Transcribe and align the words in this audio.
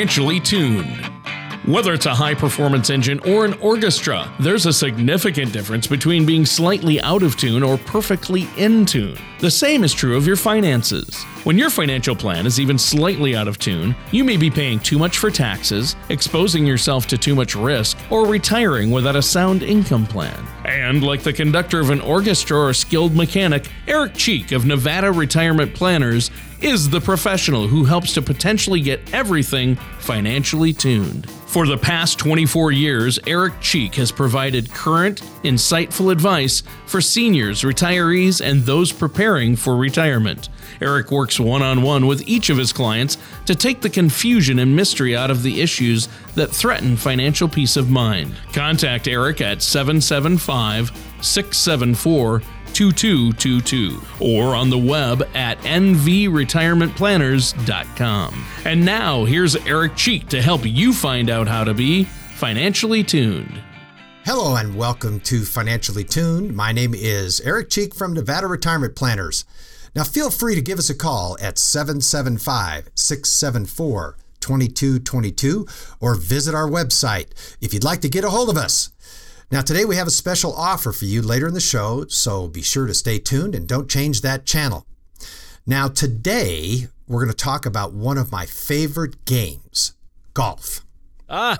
financially 0.00 0.40
tuned. 0.40 0.99
Whether 1.70 1.92
it's 1.92 2.06
a 2.06 2.14
high 2.16 2.34
performance 2.34 2.90
engine 2.90 3.20
or 3.20 3.44
an 3.44 3.52
orchestra, 3.60 4.28
there's 4.40 4.66
a 4.66 4.72
significant 4.72 5.52
difference 5.52 5.86
between 5.86 6.26
being 6.26 6.44
slightly 6.44 7.00
out 7.00 7.22
of 7.22 7.36
tune 7.36 7.62
or 7.62 7.78
perfectly 7.78 8.48
in 8.56 8.84
tune. 8.84 9.16
The 9.38 9.52
same 9.52 9.84
is 9.84 9.92
true 9.92 10.16
of 10.16 10.26
your 10.26 10.34
finances. 10.34 11.22
When 11.44 11.56
your 11.56 11.70
financial 11.70 12.16
plan 12.16 12.44
is 12.44 12.58
even 12.58 12.76
slightly 12.76 13.36
out 13.36 13.46
of 13.46 13.60
tune, 13.60 13.94
you 14.10 14.24
may 14.24 14.36
be 14.36 14.50
paying 14.50 14.80
too 14.80 14.98
much 14.98 15.18
for 15.18 15.30
taxes, 15.30 15.94
exposing 16.08 16.66
yourself 16.66 17.06
to 17.06 17.16
too 17.16 17.36
much 17.36 17.54
risk, 17.54 17.96
or 18.10 18.26
retiring 18.26 18.90
without 18.90 19.14
a 19.14 19.22
sound 19.22 19.62
income 19.62 20.06
plan. 20.06 20.44
And 20.64 21.04
like 21.04 21.22
the 21.22 21.32
conductor 21.32 21.78
of 21.78 21.90
an 21.90 22.00
orchestra 22.00 22.58
or 22.58 22.70
a 22.70 22.74
skilled 22.74 23.14
mechanic, 23.14 23.70
Eric 23.86 24.14
Cheek 24.14 24.50
of 24.50 24.66
Nevada 24.66 25.12
Retirement 25.12 25.72
Planners 25.72 26.32
is 26.60 26.90
the 26.90 27.00
professional 27.00 27.68
who 27.68 27.84
helps 27.84 28.12
to 28.14 28.22
potentially 28.22 28.80
get 28.80 29.14
everything 29.14 29.76
financially 30.00 30.72
tuned. 30.72 31.30
For 31.50 31.66
the 31.66 31.76
past 31.76 32.16
24 32.20 32.70
years, 32.70 33.18
Eric 33.26 33.60
Cheek 33.60 33.96
has 33.96 34.12
provided 34.12 34.72
current, 34.72 35.20
insightful 35.42 36.12
advice 36.12 36.62
for 36.86 37.00
seniors, 37.00 37.62
retirees, 37.62 38.40
and 38.40 38.62
those 38.62 38.92
preparing 38.92 39.56
for 39.56 39.76
retirement. 39.76 40.48
Eric 40.80 41.10
works 41.10 41.40
one 41.40 41.60
on 41.60 41.82
one 41.82 42.06
with 42.06 42.22
each 42.28 42.50
of 42.50 42.56
his 42.56 42.72
clients 42.72 43.18
to 43.46 43.56
take 43.56 43.80
the 43.80 43.90
confusion 43.90 44.60
and 44.60 44.76
mystery 44.76 45.16
out 45.16 45.28
of 45.28 45.42
the 45.42 45.60
issues 45.60 46.08
that 46.36 46.52
threaten 46.52 46.96
financial 46.96 47.48
peace 47.48 47.76
of 47.76 47.90
mind. 47.90 48.36
Contact 48.52 49.08
Eric 49.08 49.40
at 49.40 49.60
775 49.60 50.92
674 51.20 52.42
2222 52.74 54.00
or 54.20 54.54
on 54.54 54.70
the 54.70 54.78
web 54.78 55.22
at 55.34 55.58
nvretirementplanners.com. 55.58 58.46
And 58.64 58.84
now 58.84 59.24
here's 59.24 59.56
Eric 59.56 59.96
Cheek 59.96 60.28
to 60.28 60.40
help 60.42 60.64
you 60.64 60.92
find 60.92 61.30
out 61.30 61.48
how 61.48 61.64
to 61.64 61.74
be 61.74 62.04
financially 62.04 63.02
tuned. 63.02 63.60
Hello 64.24 64.54
and 64.56 64.76
welcome 64.76 65.18
to 65.20 65.44
Financially 65.44 66.04
Tuned. 66.04 66.54
My 66.54 66.72
name 66.72 66.94
is 66.94 67.40
Eric 67.40 67.70
Cheek 67.70 67.94
from 67.94 68.12
Nevada 68.12 68.46
Retirement 68.46 68.94
Planners. 68.94 69.46
Now 69.94 70.04
feel 70.04 70.30
free 70.30 70.54
to 70.54 70.60
give 70.60 70.78
us 70.78 70.90
a 70.90 70.94
call 70.94 71.38
at 71.40 71.58
775 71.58 72.90
674 72.94 74.16
2222 74.40 75.66
or 76.00 76.14
visit 76.14 76.54
our 76.54 76.68
website 76.68 77.56
if 77.60 77.74
you'd 77.74 77.84
like 77.84 78.00
to 78.00 78.08
get 78.08 78.24
a 78.24 78.30
hold 78.30 78.48
of 78.48 78.56
us. 78.56 78.90
Now, 79.52 79.62
today 79.62 79.84
we 79.84 79.96
have 79.96 80.06
a 80.06 80.12
special 80.12 80.54
offer 80.54 80.92
for 80.92 81.06
you 81.06 81.22
later 81.22 81.48
in 81.48 81.54
the 81.54 81.60
show, 81.60 82.06
so 82.06 82.46
be 82.46 82.62
sure 82.62 82.86
to 82.86 82.94
stay 82.94 83.18
tuned 83.18 83.56
and 83.56 83.66
don't 83.66 83.90
change 83.90 84.20
that 84.20 84.46
channel. 84.46 84.86
Now, 85.66 85.88
today 85.88 86.86
we're 87.08 87.18
going 87.24 87.36
to 87.36 87.44
talk 87.44 87.66
about 87.66 87.92
one 87.92 88.16
of 88.16 88.30
my 88.30 88.46
favorite 88.46 89.24
games 89.24 89.94
golf. 90.34 90.86
Ah, 91.28 91.58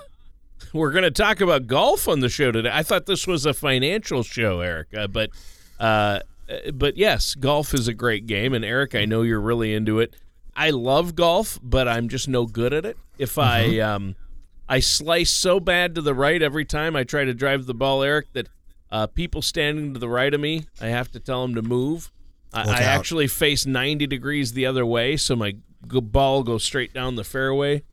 we're 0.71 0.91
going 0.91 1.03
to 1.03 1.11
talk 1.11 1.41
about 1.41 1.67
golf 1.67 2.07
on 2.07 2.21
the 2.21 2.29
show 2.29 2.53
today. 2.53 2.71
I 2.71 2.81
thought 2.81 3.07
this 3.07 3.27
was 3.27 3.45
a 3.45 3.53
financial 3.53 4.23
show, 4.23 4.61
Eric, 4.61 4.95
uh, 4.95 5.07
but 5.07 5.31
uh, 5.77 6.21
but 6.73 6.95
yes, 6.95 7.35
golf 7.35 7.73
is 7.73 7.89
a 7.89 7.93
great 7.93 8.25
game, 8.25 8.53
and 8.53 8.63
Eric, 8.63 8.95
I 8.95 9.03
know 9.03 9.21
you're 9.21 9.41
really 9.41 9.73
into 9.73 9.99
it. 9.99 10.15
I 10.55 10.69
love 10.69 11.13
golf, 11.15 11.59
but 11.61 11.89
I'm 11.89 12.07
just 12.07 12.29
no 12.29 12.45
good 12.45 12.71
at 12.71 12.85
it. 12.85 12.95
If 13.17 13.35
mm-hmm. 13.35 13.41
I 13.41 13.79
um, 13.79 14.15
I 14.71 14.79
slice 14.79 15.31
so 15.31 15.59
bad 15.59 15.95
to 15.95 16.01
the 16.01 16.13
right 16.13 16.41
every 16.41 16.63
time 16.63 16.95
I 16.95 17.03
try 17.03 17.25
to 17.25 17.33
drive 17.33 17.65
the 17.65 17.73
ball, 17.73 18.03
Eric, 18.03 18.31
that 18.31 18.47
uh, 18.89 19.05
people 19.05 19.41
standing 19.41 19.93
to 19.93 19.99
the 19.99 20.07
right 20.07 20.33
of 20.33 20.39
me, 20.39 20.65
I 20.79 20.87
have 20.87 21.11
to 21.11 21.19
tell 21.19 21.41
them 21.41 21.55
to 21.55 21.61
move. 21.61 22.09
I, 22.53 22.69
I 22.69 22.81
actually 22.83 23.27
face 23.27 23.65
90 23.65 24.07
degrees 24.07 24.53
the 24.53 24.65
other 24.65 24.85
way, 24.85 25.17
so 25.17 25.35
my 25.35 25.57
ball 25.83 26.43
goes 26.43 26.63
straight 26.63 26.93
down 26.93 27.15
the 27.15 27.25
fairway. 27.25 27.83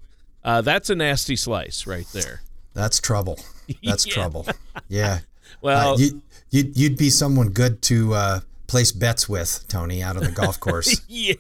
Uh, 0.45 0.61
that's 0.61 0.89
a 0.89 0.95
nasty 0.95 1.35
slice 1.35 1.85
right 1.85 2.07
there. 2.13 2.43
That's 2.75 3.01
trouble. 3.01 3.41
That's 3.83 4.07
yeah. 4.07 4.15
trouble. 4.15 4.47
Yeah. 4.89 5.19
well, 5.61 5.95
uh, 5.95 5.97
you, 5.97 6.23
you'd, 6.51 6.77
you'd 6.77 6.97
be 6.97 7.11
someone 7.11 7.49
good 7.49 7.83
to 7.83 8.15
uh, 8.15 8.41
place 8.69 8.93
bets 8.93 9.29
with, 9.29 9.65
Tony, 9.67 10.01
out 10.01 10.17
on 10.17 10.23
the 10.23 10.31
golf 10.31 10.61
course. 10.61 11.01
yeah. 11.09 11.35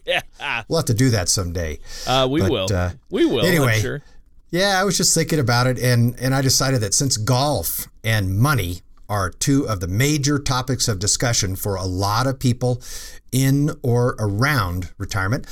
We'll 0.66 0.80
have 0.80 0.86
to 0.86 0.94
do 0.94 1.10
that 1.10 1.28
someday. 1.28 1.78
Uh, 2.08 2.26
we 2.28 2.40
but, 2.40 2.50
will. 2.50 2.72
Uh, 2.72 2.90
we 3.08 3.24
will. 3.24 3.46
Anyway, 3.46 3.78
sure. 3.78 4.02
Yeah, 4.50 4.80
I 4.80 4.84
was 4.84 4.96
just 4.96 5.14
thinking 5.14 5.38
about 5.38 5.66
it, 5.66 5.78
and 5.78 6.18
and 6.18 6.34
I 6.34 6.40
decided 6.40 6.80
that 6.80 6.94
since 6.94 7.16
golf 7.18 7.86
and 8.02 8.38
money 8.38 8.80
are 9.08 9.30
two 9.30 9.68
of 9.68 9.80
the 9.80 9.88
major 9.88 10.38
topics 10.38 10.88
of 10.88 10.98
discussion 10.98 11.56
for 11.56 11.76
a 11.76 11.84
lot 11.84 12.26
of 12.26 12.38
people 12.38 12.82
in 13.30 13.70
or 13.82 14.16
around 14.18 14.90
retirement, 14.96 15.46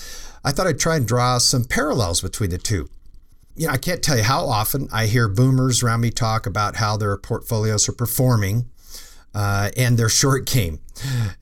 I 0.44 0.52
thought 0.52 0.66
I'd 0.66 0.78
try 0.78 0.96
and 0.96 1.06
draw 1.06 1.38
some 1.38 1.64
parallels 1.64 2.20
between 2.20 2.50
the 2.50 2.58
two. 2.58 2.88
You 3.54 3.66
know, 3.66 3.72
I 3.72 3.78
can't 3.78 4.02
tell 4.02 4.16
you 4.16 4.22
how 4.22 4.46
often 4.46 4.88
I 4.92 5.06
hear 5.06 5.28
boomers 5.28 5.82
around 5.82 6.00
me 6.02 6.10
talk 6.10 6.46
about 6.46 6.76
how 6.76 6.96
their 6.96 7.16
portfolios 7.16 7.88
are 7.88 7.92
performing 7.92 8.66
uh, 9.36 9.70
and 9.76 9.98
their 9.98 10.08
short 10.08 10.46
game. 10.46 10.80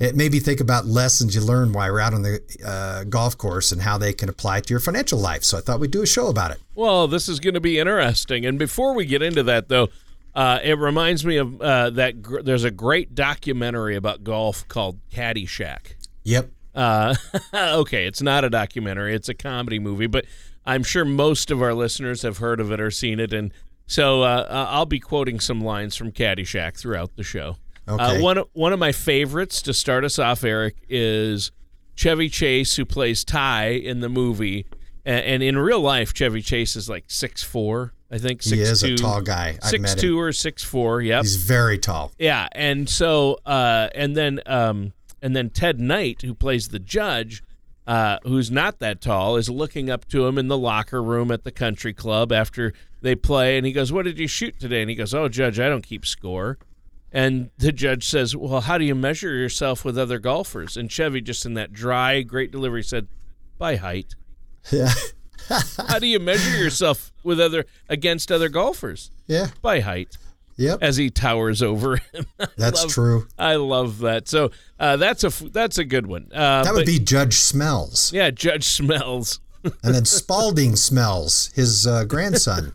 It 0.01 0.17
made 0.17 0.33
me 0.33 0.41
think 0.41 0.59
about 0.59 0.85
lessons 0.85 1.37
you 1.37 1.41
learn 1.41 1.73
while 1.73 1.87
you're 1.87 2.01
out 2.01 2.13
on 2.13 2.23
the 2.23 2.41
uh, 2.67 3.05
golf 3.05 3.39
course 3.39 3.71
and 3.71 3.83
how 3.83 3.97
they 3.99 4.13
can 4.13 4.29
apply 4.29 4.63
to 4.63 4.71
your 4.71 4.81
financial 4.81 5.17
life. 5.17 5.45
So 5.45 5.59
I 5.59 5.61
thought 5.61 5.79
we'd 5.79 5.93
do 5.93 6.03
a 6.03 6.07
show 6.07 6.27
about 6.27 6.51
it. 6.51 6.59
Well, 6.75 7.07
this 7.07 7.29
is 7.29 7.39
going 7.39 7.55
to 7.55 7.61
be 7.61 7.79
interesting. 7.79 8.45
And 8.45 8.59
before 8.59 8.95
we 8.95 9.07
get 9.07 9.23
into 9.23 9.45
that, 9.45 9.69
though, 9.69 9.91
uh, 10.35 10.59
it 10.65 10.77
reminds 10.77 11.25
me 11.25 11.37
of 11.37 11.61
uh, 11.63 11.91
that 11.91 12.21
gr- 12.21 12.43
there's 12.43 12.65
a 12.65 12.73
great 12.73 13.15
documentary 13.15 13.95
about 13.95 14.25
golf 14.25 14.67
called 14.67 14.99
Caddyshack. 15.13 15.95
Yep. 16.25 16.51
Uh, 16.75 17.15
okay, 17.55 18.07
it's 18.07 18.21
not 18.21 18.43
a 18.43 18.51
documentary; 18.51 19.15
it's 19.15 19.29
a 19.29 19.35
comedy 19.35 19.79
movie, 19.79 20.09
but 20.09 20.25
I'm 20.67 20.83
sure 20.83 21.05
most 21.05 21.53
of 21.53 21.63
our 21.63 21.73
listeners 21.73 22.23
have 22.23 22.39
heard 22.39 22.59
of 22.59 22.73
it 22.73 22.81
or 22.81 22.91
seen 22.91 23.21
it, 23.21 23.33
and 23.33 23.53
so 23.87 24.23
uh, 24.23 24.67
I'll 24.69 24.85
be 24.85 24.99
quoting 24.99 25.39
some 25.39 25.61
lines 25.61 25.95
from 25.95 26.11
Caddyshack 26.11 26.77
throughout 26.77 27.15
the 27.15 27.23
show. 27.23 27.59
Uh, 27.87 27.95
okay. 27.95 28.19
Uh, 28.19 28.23
one 28.23 28.43
one 28.53 28.73
of 28.73 28.79
my 28.79 28.93
favorites 28.93 29.63
to 29.63 29.75
start 29.75 30.05
us 30.05 30.19
off, 30.19 30.45
Eric, 30.45 30.77
is 30.89 31.53
Chevy 31.95 32.29
Chase, 32.29 32.77
who 32.77 32.85
plays 32.85 33.25
Ty 33.25 33.69
in 33.69 34.01
the 34.01 34.09
movie, 34.09 34.67
and, 35.05 35.25
and 35.25 35.43
in 35.43 35.59
real 35.59 35.81
life, 35.81 36.15
Chevy 36.15 36.43
Chase 36.43 36.77
is 36.77 36.89
like 36.89 37.05
six 37.09 37.43
four. 37.43 37.93
I 38.11 38.19
think 38.19 38.43
six, 38.43 38.57
he 38.57 38.61
is 38.61 38.81
two, 38.81 38.95
a 38.95 38.97
tall 38.97 39.21
guy. 39.23 39.59
I've 39.63 39.69
six 39.69 39.95
two 39.95 40.19
or 40.21 40.33
six 40.33 40.63
four. 40.63 41.01
Yep, 41.01 41.23
he's 41.25 41.37
very 41.37 41.79
tall. 41.79 42.13
Yeah, 42.19 42.49
and 42.53 42.89
so 42.89 43.39
uh, 43.45 43.89
and 43.95 44.17
then 44.17 44.41
um, 44.47 44.93
and 45.21 45.35
then 45.35 45.51
Ted 45.51 45.81
Knight, 45.81 46.23
who 46.23 46.35
plays 46.35 46.69
the 46.69 46.79
judge, 46.79 47.43
uh, 47.87 48.19
who's 48.23 48.51
not 48.51 48.79
that 48.79 49.01
tall, 49.01 49.37
is 49.37 49.49
looking 49.49 49.91
up 49.91 50.07
to 50.09 50.27
him 50.27 50.39
in 50.39 50.49
the 50.49 50.59
locker 50.59 51.03
room 51.03 51.31
at 51.31 51.45
the 51.45 51.51
country 51.51 51.93
club 51.93 52.31
after 52.31 52.73
they 53.03 53.15
play, 53.15 53.57
and 53.57 53.67
he 53.67 53.73
goes, 53.73 53.93
"What 53.93 54.05
did 54.05 54.19
you 54.19 54.29
shoot 54.29 54.59
today?" 54.59 54.81
And 54.81 54.89
he 54.89 54.97
goes, 54.97 55.13
"Oh, 55.13 55.29
Judge, 55.29 55.59
I 55.59 55.69
don't 55.69 55.87
keep 55.87 56.07
score." 56.07 56.59
And 57.15 57.51
the 57.59 57.71
judge 57.71 58.09
says, 58.09 58.35
Well, 58.35 58.63
how 58.63 58.77
do 58.77 58.85
you 58.85 58.97
measure 58.97 59.33
yourself 59.33 59.85
with 59.85 59.97
other 59.97 60.19
golfers? 60.19 60.77
And 60.77 60.91
Chevy, 60.91 61.21
just 61.21 61.47
in 61.47 61.55
that 61.55 61.73
dry, 61.73 62.23
great 62.23 62.51
delivery, 62.51 62.83
said, 62.83 63.07
By 63.57 63.77
height. 63.77 64.17
Yeah. 64.73 64.93
how 65.89 66.01
do 66.01 66.09
you 66.09 66.19
measure 66.19 66.59
yourself 66.59 67.13
with 67.23 67.39
other 67.41 67.67
against 67.89 68.33
other 68.33 68.49
golfers? 68.49 69.13
Yeah. 69.29 69.49
By 69.63 69.81
height. 69.81 70.19
Yep. 70.57 70.81
As 70.83 70.97
he 70.97 71.09
towers 71.09 71.63
over 71.63 71.97
him. 72.13 72.27
That's 72.57 72.83
love, 72.83 72.91
true. 72.91 73.29
I 73.39 73.57
love 73.57 74.01
that. 74.01 74.29
So 74.29 74.51
uh, 74.81 74.97
that's 74.97 75.23
a 75.23 75.31
that's 75.51 75.79
a 75.79 75.85
good 75.85 76.07
one. 76.07 76.31
Uh, 76.33 76.65
that 76.65 76.73
would 76.73 76.81
but, 76.81 76.87
be 76.87 76.99
Judge 76.99 77.37
Smails. 77.37 78.13
Yeah, 78.13 78.31
Judge 78.31 78.67
Smails. 78.67 79.39
and 79.83 79.95
then 79.95 80.05
Spaulding 80.05 80.73
Smails, 80.73 81.55
his 81.55 81.87
uh, 81.87 82.05
grandson. 82.05 82.75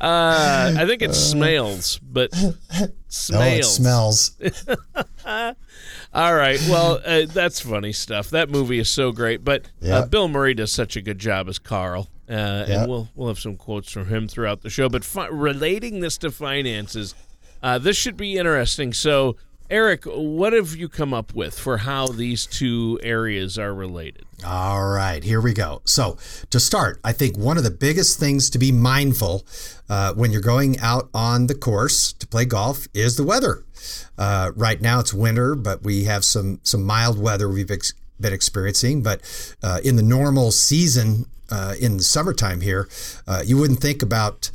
Uh, 0.00 0.74
I 0.78 0.86
think 0.86 1.02
it 1.02 1.14
smells, 1.14 1.98
but 1.98 2.32
smells. 3.08 3.32
Oh, 3.32 3.42
it 3.42 3.64
smells. 3.64 4.36
All 6.14 6.34
right. 6.34 6.58
Well, 6.68 7.00
uh, 7.04 7.26
that's 7.28 7.60
funny 7.60 7.92
stuff. 7.92 8.30
That 8.30 8.48
movie 8.50 8.78
is 8.78 8.88
so 8.88 9.12
great, 9.12 9.44
but 9.44 9.68
uh. 9.86 10.06
Bill 10.06 10.28
Murray 10.28 10.54
does 10.54 10.72
such 10.72 10.96
a 10.96 11.02
good 11.02 11.18
job 11.18 11.48
as 11.48 11.58
Carl, 11.58 12.08
uh, 12.28 12.32
and 12.32 12.88
we'll 12.90 13.08
we'll 13.14 13.28
have 13.28 13.38
some 13.38 13.56
quotes 13.56 13.90
from 13.90 14.06
him 14.06 14.28
throughout 14.28 14.62
the 14.62 14.70
show. 14.70 14.88
But 14.88 15.04
fi- 15.04 15.26
relating 15.28 16.00
this 16.00 16.16
to 16.18 16.30
finances, 16.30 17.14
uh, 17.62 17.78
this 17.78 17.96
should 17.96 18.16
be 18.16 18.36
interesting. 18.38 18.92
So 18.92 19.36
Eric, 19.68 20.04
what 20.04 20.52
have 20.52 20.76
you 20.76 20.88
come 20.88 21.12
up 21.12 21.34
with 21.34 21.58
for 21.58 21.78
how 21.78 22.06
these 22.06 22.46
two 22.46 23.00
areas 23.02 23.58
are 23.58 23.74
related? 23.74 24.24
All 24.46 24.88
right, 24.88 25.24
here 25.24 25.40
we 25.40 25.54
go. 25.54 25.82
So, 25.84 26.18
to 26.50 26.60
start, 26.60 27.00
I 27.02 27.12
think 27.12 27.36
one 27.36 27.58
of 27.58 27.64
the 27.64 27.72
biggest 27.72 28.20
things 28.20 28.48
to 28.50 28.58
be 28.58 28.70
mindful 28.70 29.44
uh, 29.88 30.14
when 30.14 30.30
you're 30.30 30.40
going 30.40 30.78
out 30.78 31.08
on 31.12 31.48
the 31.48 31.54
course 31.54 32.12
to 32.12 32.28
play 32.28 32.44
golf 32.44 32.86
is 32.94 33.16
the 33.16 33.24
weather. 33.24 33.64
Uh, 34.16 34.52
right 34.54 34.80
now 34.80 35.00
it's 35.00 35.12
winter, 35.12 35.56
but 35.56 35.82
we 35.82 36.04
have 36.04 36.24
some 36.24 36.60
some 36.62 36.84
mild 36.84 37.18
weather 37.18 37.48
we've 37.48 37.70
ex- 37.70 37.92
been 38.20 38.32
experiencing. 38.32 39.02
But 39.02 39.20
uh, 39.64 39.80
in 39.82 39.96
the 39.96 40.02
normal 40.02 40.52
season, 40.52 41.26
uh, 41.50 41.74
in 41.80 41.96
the 41.96 42.02
summertime 42.04 42.60
here, 42.60 42.88
uh, 43.26 43.42
you 43.44 43.56
wouldn't 43.56 43.80
think 43.80 44.00
about 44.02 44.50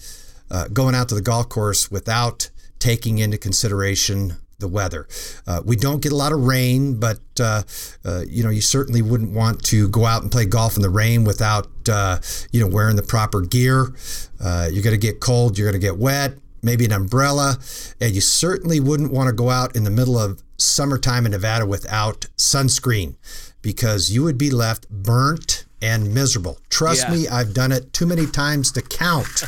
uh, 0.50 0.70
going 0.70 0.96
out 0.96 1.10
to 1.10 1.16
the 1.16 1.22
golf 1.22 1.50
course 1.50 1.92
without 1.92 2.50
taking 2.80 3.20
into 3.20 3.38
consideration 3.38 4.38
the 4.62 4.68
weather. 4.68 5.08
Uh, 5.46 5.62
we 5.66 5.76
don't 5.76 6.02
get 6.02 6.12
a 6.12 6.16
lot 6.16 6.32
of 6.32 6.46
rain, 6.46 7.00
but 7.00 7.20
uh, 7.40 7.64
uh, 8.06 8.24
you 8.28 8.44
know 8.44 8.50
you 8.50 8.62
certainly 8.62 9.02
wouldn't 9.02 9.32
want 9.32 9.64
to 9.66 9.90
go 9.90 10.06
out 10.06 10.22
and 10.22 10.32
play 10.32 10.46
golf 10.46 10.76
in 10.76 10.82
the 10.82 10.90
rain 10.90 11.24
without 11.24 11.68
uh, 11.90 12.20
you 12.52 12.62
know 12.62 12.68
wearing 12.68 12.96
the 12.96 13.04
proper 13.04 13.42
gear. 13.42 13.94
Uh, 14.40 14.70
you're 14.72 14.84
going 14.84 14.96
to 14.96 15.02
get 15.02 15.20
cold. 15.20 15.58
You're 15.58 15.70
going 15.70 15.80
to 15.80 15.86
get 15.86 15.98
wet. 15.98 16.36
Maybe 16.64 16.86
an 16.86 16.92
umbrella, 16.92 17.58
and 18.00 18.14
you 18.14 18.22
certainly 18.22 18.80
wouldn't 18.80 19.12
want 19.12 19.28
to 19.28 19.34
go 19.34 19.50
out 19.50 19.76
in 19.76 19.84
the 19.84 19.90
middle 19.90 20.18
of 20.20 20.44
summertime 20.58 21.26
in 21.26 21.32
Nevada 21.32 21.66
without 21.66 22.28
sunscreen 22.38 23.16
because 23.64 24.12
you 24.12 24.24
would 24.24 24.38
be 24.38 24.52
left 24.52 24.88
burnt 24.90 25.66
and 25.82 26.14
miserable. 26.14 26.60
Trust 26.70 27.08
yeah. 27.08 27.16
me, 27.16 27.28
I've 27.28 27.54
done 27.54 27.72
it 27.72 27.94
too 27.94 28.06
many 28.06 28.28
times 28.28 28.72
to 28.74 28.82
count, 28.82 29.44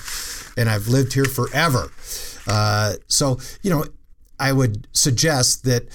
and 0.57 0.69
I've 0.69 0.88
lived 0.88 1.13
here 1.13 1.25
forever. 1.25 1.92
Uh, 2.48 2.94
so, 3.07 3.39
you 3.62 3.69
know, 3.69 3.86
I 4.40 4.52
would 4.52 4.88
suggest 4.92 5.64
that 5.66 5.88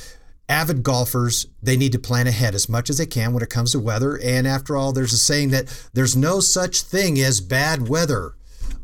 avid 0.49 0.83
golfers 0.83 1.47
they 1.63 1.77
need 1.77 1.93
to 1.93 1.99
plan 1.99 2.27
ahead 2.27 2.55
as 2.55 2.69
much 2.69 2.89
as 2.89 2.99
they 2.99 3.07
can 3.07 3.33
when 3.35 3.43
it 3.43 3.51
comes 3.51 3.73
to 3.73 3.79
weather. 3.79 4.19
And 4.23 4.47
after 4.47 4.77
all 4.77 4.93
there's 4.93 5.13
a 5.13 5.19
saying 5.19 5.51
that 5.51 5.67
there's 5.93 6.17
no 6.17 6.41
such 6.41 6.83
thing 6.83 7.19
as 7.21 7.41
bad 7.41 7.89
weather 7.89 8.35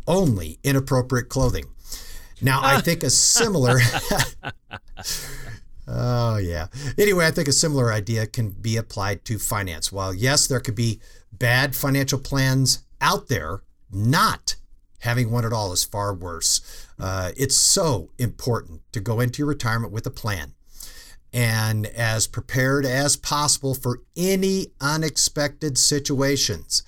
only 0.06 0.58
inappropriate 0.62 1.28
clothing. 1.28 1.64
Now 2.42 2.60
i 2.62 2.80
think 2.80 3.02
a 3.02 3.10
similar 3.10 3.78
oh 5.88 6.36
yeah. 6.36 6.66
Anyway 6.98 7.26
i 7.26 7.30
think 7.30 7.48
a 7.48 7.52
similar 7.52 7.92
idea 7.92 8.26
can 8.26 8.50
be 8.50 8.76
applied 8.76 9.24
to 9.26 9.38
finance. 9.38 9.90
While 9.90 10.12
yes 10.12 10.46
there 10.46 10.60
could 10.60 10.74
be 10.74 11.00
bad 11.32 11.74
financial 11.74 12.18
plans 12.18 12.82
out 13.00 13.28
there 13.28 13.62
not 13.90 14.56
having 15.04 15.30
one 15.30 15.44
at 15.44 15.52
all 15.52 15.72
is 15.72 15.84
far 15.84 16.12
worse 16.12 16.88
uh, 16.98 17.30
it's 17.36 17.56
so 17.56 18.10
important 18.18 18.80
to 18.92 19.00
go 19.00 19.20
into 19.20 19.38
your 19.38 19.48
retirement 19.48 19.92
with 19.92 20.06
a 20.06 20.10
plan 20.10 20.54
and 21.34 21.86
as 21.86 22.28
prepared 22.28 22.86
as 22.86 23.16
possible 23.16 23.74
for 23.74 24.02
any 24.16 24.68
unexpected 24.80 25.76
situations. 25.76 26.84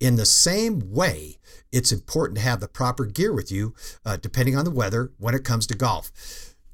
In 0.00 0.16
the 0.16 0.24
same 0.24 0.90
way, 0.90 1.36
it's 1.70 1.92
important 1.92 2.38
to 2.38 2.44
have 2.44 2.60
the 2.60 2.66
proper 2.66 3.04
gear 3.04 3.34
with 3.34 3.52
you, 3.52 3.74
uh, 4.06 4.16
depending 4.16 4.56
on 4.56 4.64
the 4.64 4.70
weather, 4.70 5.12
when 5.18 5.34
it 5.34 5.44
comes 5.44 5.66
to 5.66 5.76
golf. 5.76 6.10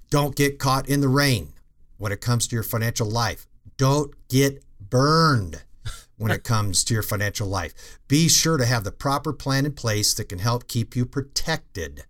Don't 0.09 0.37
get 0.37 0.61
caught 0.61 0.89
in 0.89 1.01
the 1.01 1.09
rain 1.09 1.55
when 1.99 2.13
it 2.13 2.21
comes 2.21 2.47
to 2.47 2.55
your 2.55 2.63
financial 2.63 3.11
life. 3.11 3.49
Don't 3.77 4.15
get 4.29 4.63
burned 4.79 5.65
when 6.19 6.31
it 6.31 6.45
comes 6.45 6.83
to 6.85 6.95
your 6.95 7.03
financial 7.03 7.47
life. 7.47 7.99
Be 8.09 8.29
sure 8.29 8.57
to 8.57 8.67
have 8.67 8.85
the 8.85 8.93
proper 8.93 9.33
plan 9.33 9.67
in 9.67 9.73
place 9.73 10.15
that 10.15 10.29
can 10.29 10.39
help 10.39 10.69
keep 10.69 10.97
you 10.97 11.05
protected 11.05 12.05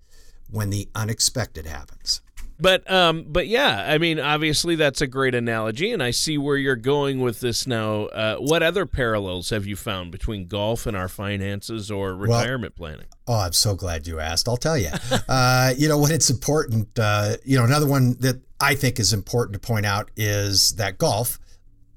when 0.50 0.70
the 0.70 0.88
unexpected 0.94 1.66
happens. 1.66 2.20
But 2.58 2.90
um, 2.90 3.26
but 3.28 3.48
yeah, 3.48 3.84
I 3.86 3.98
mean, 3.98 4.18
obviously 4.18 4.76
that's 4.76 5.02
a 5.02 5.06
great 5.06 5.34
analogy, 5.34 5.92
and 5.92 6.02
I 6.02 6.10
see 6.10 6.38
where 6.38 6.56
you're 6.56 6.74
going 6.74 7.20
with 7.20 7.40
this 7.40 7.66
now. 7.66 8.06
Uh, 8.06 8.36
what 8.36 8.62
other 8.62 8.86
parallels 8.86 9.50
have 9.50 9.66
you 9.66 9.76
found 9.76 10.10
between 10.10 10.46
golf 10.46 10.86
and 10.86 10.96
our 10.96 11.08
finances 11.08 11.90
or 11.90 12.14
retirement 12.14 12.74
well, 12.78 12.92
planning? 12.92 13.06
Oh, 13.26 13.40
I'm 13.40 13.52
so 13.52 13.74
glad 13.74 14.06
you 14.06 14.20
asked. 14.20 14.48
I'll 14.48 14.56
tell 14.56 14.78
you. 14.78 14.88
uh, 15.28 15.74
you 15.76 15.88
know, 15.88 15.98
when 15.98 16.12
it's 16.12 16.30
important, 16.30 16.98
uh, 16.98 17.36
you 17.44 17.58
know, 17.58 17.64
another 17.64 17.86
one 17.86 18.16
that 18.20 18.40
I 18.58 18.74
think 18.74 18.98
is 18.98 19.12
important 19.12 19.52
to 19.52 19.60
point 19.60 19.84
out 19.84 20.10
is 20.16 20.72
that 20.76 20.96
golf, 20.96 21.38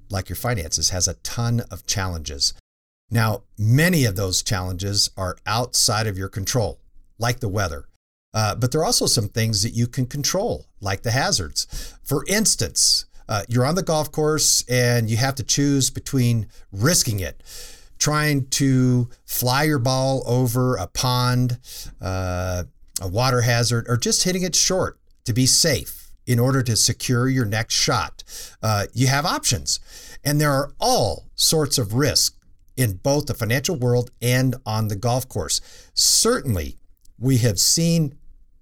like 0.10 0.30
your 0.30 0.36
finances, 0.36 0.90
has 0.90 1.08
a 1.08 1.16
ton 1.16 1.62
of 1.72 1.86
challenges. 1.86 2.54
Now, 3.12 3.44
many 3.58 4.06
of 4.06 4.16
those 4.16 4.44
challenges 4.44 5.10
are 5.18 5.38
outside 5.46 6.08
of 6.08 6.18
your 6.18 6.30
control, 6.30 6.80
like 7.18 7.40
the 7.40 7.50
weather. 7.50 7.86
Uh, 8.34 8.54
but 8.56 8.72
there 8.72 8.82
are 8.82 8.86
also 8.86 9.08
some 9.08 9.28
things 9.28 9.64
that 9.64 9.72
you 9.72 9.88
can 9.88 10.06
control, 10.06 10.68
like 10.80 11.02
the 11.02 11.12
hazards. 11.12 11.96
For 12.04 12.24
instance, 12.28 13.06
uh, 13.28 13.44
you're 13.48 13.66
on 13.66 13.76
the 13.76 13.84
golf 13.84 14.12
course 14.12 14.64
and 14.70 15.10
you 15.10 15.18
have 15.18 15.36
to 15.36 15.44
choose 15.44 15.90
between 15.90 16.48
risking 16.72 17.20
it, 17.20 17.42
trying 17.98 18.48
to 18.50 19.10
fly 19.26 19.64
your 19.64 19.80
ball 19.80 20.24
over 20.28 20.76
a 20.76 20.88
pond, 20.88 21.60
uh, 22.02 22.64
a 23.02 23.08
water 23.08 23.42
hazard, 23.42 23.86
or 23.90 23.98
just 23.98 24.24
hitting 24.24 24.44
it 24.44 24.56
short 24.56 25.00
to 25.26 25.34
be 25.34 25.48
safe 25.48 25.99
in 26.30 26.38
order 26.38 26.62
to 26.62 26.76
secure 26.76 27.28
your 27.28 27.44
next 27.44 27.74
shot. 27.74 28.24
Uh, 28.62 28.86
you 28.94 29.08
have 29.08 29.26
options, 29.26 29.80
and 30.24 30.40
there 30.40 30.52
are 30.52 30.72
all 30.80 31.26
sorts 31.34 31.80
of 31.80 31.96
risks 31.96 32.38
in 32.78 32.94
both 32.98 33.26
the 33.26 33.34
financial 33.34 33.76
world 33.76 34.12
and 34.22 34.56
on 34.64 34.90
the 34.90 34.96
golf 34.96 35.28
course. 35.28 35.60
Certainly, 35.96 36.78
we 37.18 37.40
have 37.40 37.60
seen 37.60 38.16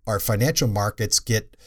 our 0.08 0.18
financial 0.18 0.70
markets 0.70 1.20
get 1.20 1.58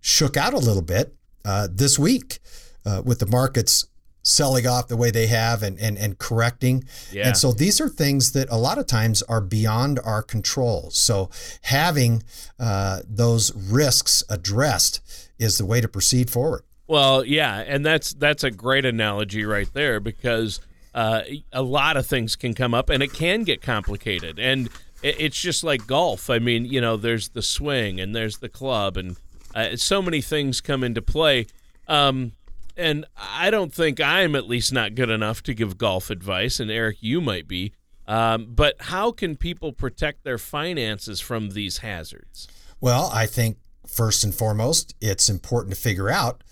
shook 0.00 0.34
out 0.34 0.54
a 0.54 0.58
little 0.58 0.82
bit 0.82 1.14
uh, 1.44 1.68
this 1.70 1.98
week 1.98 2.38
uh, 2.86 3.02
with 3.04 3.18
the 3.18 3.26
markets 3.26 3.84
selling 4.22 4.66
off 4.66 4.88
the 4.88 4.96
way 4.96 5.10
they 5.10 5.26
have 5.26 5.62
and 5.62 5.78
and, 5.78 5.98
and 5.98 6.18
correcting. 6.18 6.84
Yeah. 7.12 7.28
And 7.28 7.36
so 7.36 7.52
these 7.52 7.80
are 7.80 7.88
things 7.88 8.32
that 8.32 8.48
a 8.50 8.56
lot 8.56 8.78
of 8.78 8.86
times 8.86 9.22
are 9.22 9.40
beyond 9.40 10.00
our 10.04 10.22
control. 10.22 10.90
So 10.90 11.30
having 11.62 12.22
uh, 12.58 13.00
those 13.08 13.54
risks 13.54 14.22
addressed 14.28 15.00
is 15.38 15.58
the 15.58 15.66
way 15.66 15.80
to 15.80 15.88
proceed 15.88 16.30
forward. 16.30 16.62
Well, 16.86 17.24
yeah, 17.24 17.58
and 17.66 17.86
that's 17.86 18.12
that's 18.12 18.44
a 18.44 18.50
great 18.50 18.84
analogy 18.84 19.44
right 19.44 19.72
there 19.72 20.00
because 20.00 20.60
uh, 20.94 21.22
a 21.52 21.62
lot 21.62 21.96
of 21.96 22.06
things 22.06 22.34
can 22.34 22.52
come 22.52 22.74
up 22.74 22.90
and 22.90 23.02
it 23.02 23.12
can 23.12 23.44
get 23.44 23.62
complicated 23.62 24.38
and 24.40 24.68
it's 25.02 25.40
just 25.40 25.64
like 25.64 25.86
golf. 25.86 26.28
I 26.28 26.38
mean, 26.38 26.64
you 26.64 26.80
know, 26.80 26.96
there's 26.96 27.30
the 27.30 27.42
swing 27.42 28.00
and 28.00 28.14
there's 28.14 28.38
the 28.38 28.48
club, 28.48 28.96
and 28.96 29.16
uh, 29.54 29.76
so 29.76 30.02
many 30.02 30.20
things 30.20 30.60
come 30.60 30.84
into 30.84 31.02
play. 31.02 31.46
Um, 31.88 32.32
and 32.76 33.06
I 33.16 33.50
don't 33.50 33.72
think 33.72 34.00
I'm 34.00 34.34
at 34.34 34.48
least 34.48 34.72
not 34.72 34.94
good 34.94 35.10
enough 35.10 35.42
to 35.44 35.54
give 35.54 35.78
golf 35.78 36.10
advice, 36.10 36.60
and 36.60 36.70
Eric, 36.70 36.98
you 37.00 37.20
might 37.20 37.46
be. 37.48 37.72
Um, 38.06 38.48
but 38.50 38.74
how 38.80 39.12
can 39.12 39.36
people 39.36 39.72
protect 39.72 40.24
their 40.24 40.38
finances 40.38 41.20
from 41.20 41.50
these 41.50 41.78
hazards? 41.78 42.48
Well, 42.80 43.10
I 43.12 43.26
think 43.26 43.58
first 43.86 44.24
and 44.24 44.34
foremost, 44.34 44.94
it's 45.00 45.28
important 45.28 45.74
to 45.74 45.80
figure 45.80 46.10
out 46.10 46.42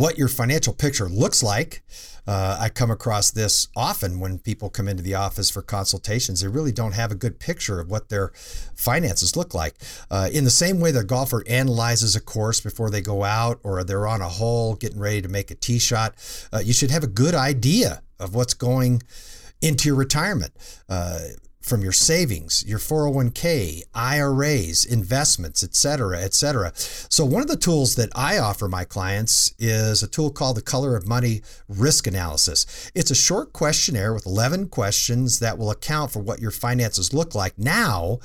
what 0.00 0.16
your 0.16 0.28
financial 0.28 0.72
picture 0.72 1.10
looks 1.10 1.42
like. 1.42 1.82
Uh, 2.26 2.56
I 2.58 2.70
come 2.70 2.90
across 2.90 3.30
this 3.30 3.68
often 3.76 4.18
when 4.18 4.38
people 4.38 4.70
come 4.70 4.88
into 4.88 5.02
the 5.02 5.14
office 5.14 5.50
for 5.50 5.60
consultations. 5.60 6.40
They 6.40 6.48
really 6.48 6.72
don't 6.72 6.94
have 6.94 7.12
a 7.12 7.14
good 7.14 7.38
picture 7.38 7.80
of 7.80 7.90
what 7.90 8.08
their 8.08 8.32
finances 8.74 9.36
look 9.36 9.52
like. 9.52 9.74
Uh, 10.10 10.30
in 10.32 10.44
the 10.44 10.50
same 10.50 10.80
way 10.80 10.90
that 10.92 11.00
a 11.00 11.04
golfer 11.04 11.44
analyzes 11.46 12.16
a 12.16 12.20
course 12.20 12.62
before 12.62 12.88
they 12.88 13.02
go 13.02 13.24
out 13.24 13.60
or 13.62 13.84
they're 13.84 14.06
on 14.06 14.22
a 14.22 14.28
hole 14.28 14.74
getting 14.74 14.98
ready 14.98 15.20
to 15.20 15.28
make 15.28 15.50
a 15.50 15.54
tee 15.54 15.78
shot, 15.78 16.14
uh, 16.50 16.60
you 16.64 16.72
should 16.72 16.90
have 16.90 17.04
a 17.04 17.08
good 17.08 17.34
idea 17.34 18.00
of 18.18 18.34
what's 18.34 18.54
going 18.54 19.02
into 19.60 19.90
your 19.90 19.96
retirement. 19.96 20.52
From 21.60 21.82
your 21.82 21.92
savings, 21.92 22.64
your 22.66 22.78
401k, 22.78 23.82
IRAs, 23.94 24.84
investments, 24.84 25.62
et 25.62 25.74
cetera, 25.74 26.20
et 26.20 26.32
cetera. 26.32 26.72
So, 26.74 27.24
one 27.24 27.42
of 27.42 27.48
the 27.48 27.56
tools 27.56 27.96
that 27.96 28.08
I 28.14 28.38
offer 28.38 28.66
my 28.66 28.84
clients 28.84 29.54
is 29.58 30.02
a 30.02 30.08
tool 30.08 30.30
called 30.30 30.56
the 30.56 30.62
Color 30.62 30.96
of 30.96 31.06
Money 31.06 31.42
Risk 31.68 32.06
Analysis. 32.06 32.90
It's 32.94 33.10
a 33.10 33.14
short 33.14 33.52
questionnaire 33.52 34.14
with 34.14 34.26
11 34.26 34.68
questions 34.68 35.38
that 35.40 35.58
will 35.58 35.70
account 35.70 36.10
for 36.10 36.20
what 36.20 36.40
your 36.40 36.50
finances 36.50 37.12
look 37.12 37.34
like 37.34 37.58
now 37.58 38.20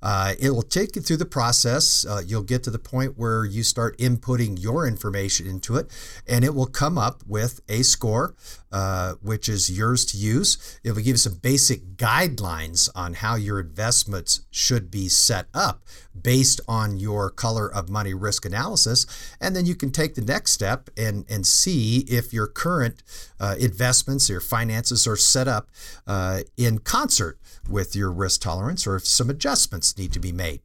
Uh, 0.07 0.35
it 0.39 0.51
will 0.51 0.63
take 0.63 0.95
you 0.95 1.01
through 1.01 1.17
the 1.17 1.25
process. 1.25 2.05
Uh, 2.05 2.21
you'll 2.25 2.41
get 2.41 2.63
to 2.63 2.71
the 2.71 2.79
point 2.79 3.17
where 3.17 3.43
you 3.43 3.61
start 3.61 3.97
inputting 3.97 4.57
your 4.57 4.87
information 4.87 5.45
into 5.45 5.75
it, 5.75 5.91
and 6.25 6.45
it 6.45 6.55
will 6.55 6.65
come 6.65 6.97
up 6.97 7.21
with 7.27 7.59
a 7.67 7.83
score, 7.83 8.33
uh, 8.71 9.15
which 9.21 9.49
is 9.49 9.69
yours 9.69 10.05
to 10.05 10.15
use. 10.15 10.79
It 10.81 10.91
will 10.91 10.99
give 10.99 11.07
you 11.07 11.17
some 11.17 11.33
basic 11.33 11.97
guidelines 11.97 12.87
on 12.95 13.15
how 13.15 13.35
your 13.35 13.59
investments 13.59 14.45
should 14.49 14.89
be 14.89 15.09
set 15.09 15.47
up 15.53 15.83
based 16.24 16.62
on 16.67 16.97
your 16.97 17.29
color 17.29 17.71
of 17.71 17.89
money 17.89 18.13
risk 18.13 18.45
analysis. 18.45 19.05
And 19.39 19.55
then 19.55 19.65
you 19.65 19.75
can 19.75 19.91
take 19.91 20.15
the 20.15 20.21
next 20.21 20.51
step 20.51 20.89
and, 20.97 21.25
and 21.29 21.45
see 21.45 22.00
if 22.07 22.33
your 22.33 22.47
current 22.47 23.03
uh, 23.39 23.55
investments, 23.59 24.29
your 24.29 24.41
finances 24.41 25.07
are 25.07 25.17
set 25.17 25.47
up 25.47 25.69
uh, 26.05 26.41
in 26.57 26.79
concert 26.79 27.39
with 27.69 27.95
your 27.95 28.12
risk 28.12 28.41
tolerance 28.41 28.88
or 28.88 28.95
if 28.95 29.05
some 29.05 29.29
adjustments 29.29 29.97
need 29.97 30.13
to 30.13 30.19
be 30.19 30.31
made. 30.31 30.62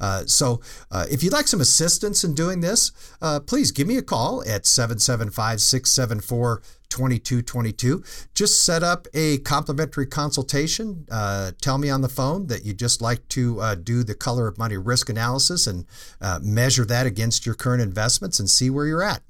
Uh, 0.00 0.24
so, 0.26 0.60
uh, 0.90 1.06
if 1.10 1.22
you'd 1.22 1.32
like 1.32 1.46
some 1.46 1.60
assistance 1.60 2.24
in 2.24 2.34
doing 2.34 2.60
this, 2.60 2.92
uh, 3.22 3.40
please 3.40 3.70
give 3.70 3.86
me 3.86 3.96
a 3.96 4.02
call 4.02 4.42
at 4.42 4.66
775 4.66 5.60
674 5.60 6.62
2222. 6.94 8.04
Just 8.34 8.64
set 8.64 8.84
up 8.84 9.08
a 9.14 9.38
complimentary 9.38 10.06
consultation. 10.06 11.06
Uh, 11.10 11.50
tell 11.60 11.76
me 11.76 11.90
on 11.90 12.02
the 12.02 12.08
phone 12.08 12.46
that 12.46 12.64
you'd 12.64 12.78
just 12.78 13.02
like 13.02 13.28
to 13.30 13.60
uh, 13.60 13.74
do 13.74 14.04
the 14.04 14.14
color 14.14 14.46
of 14.46 14.56
money 14.58 14.76
risk 14.76 15.08
analysis 15.08 15.66
and 15.66 15.86
uh, 16.20 16.38
measure 16.40 16.84
that 16.84 17.04
against 17.04 17.44
your 17.44 17.56
current 17.56 17.82
investments 17.82 18.38
and 18.38 18.48
see 18.48 18.70
where 18.70 18.86
you're 18.86 19.02
at. 19.02 19.22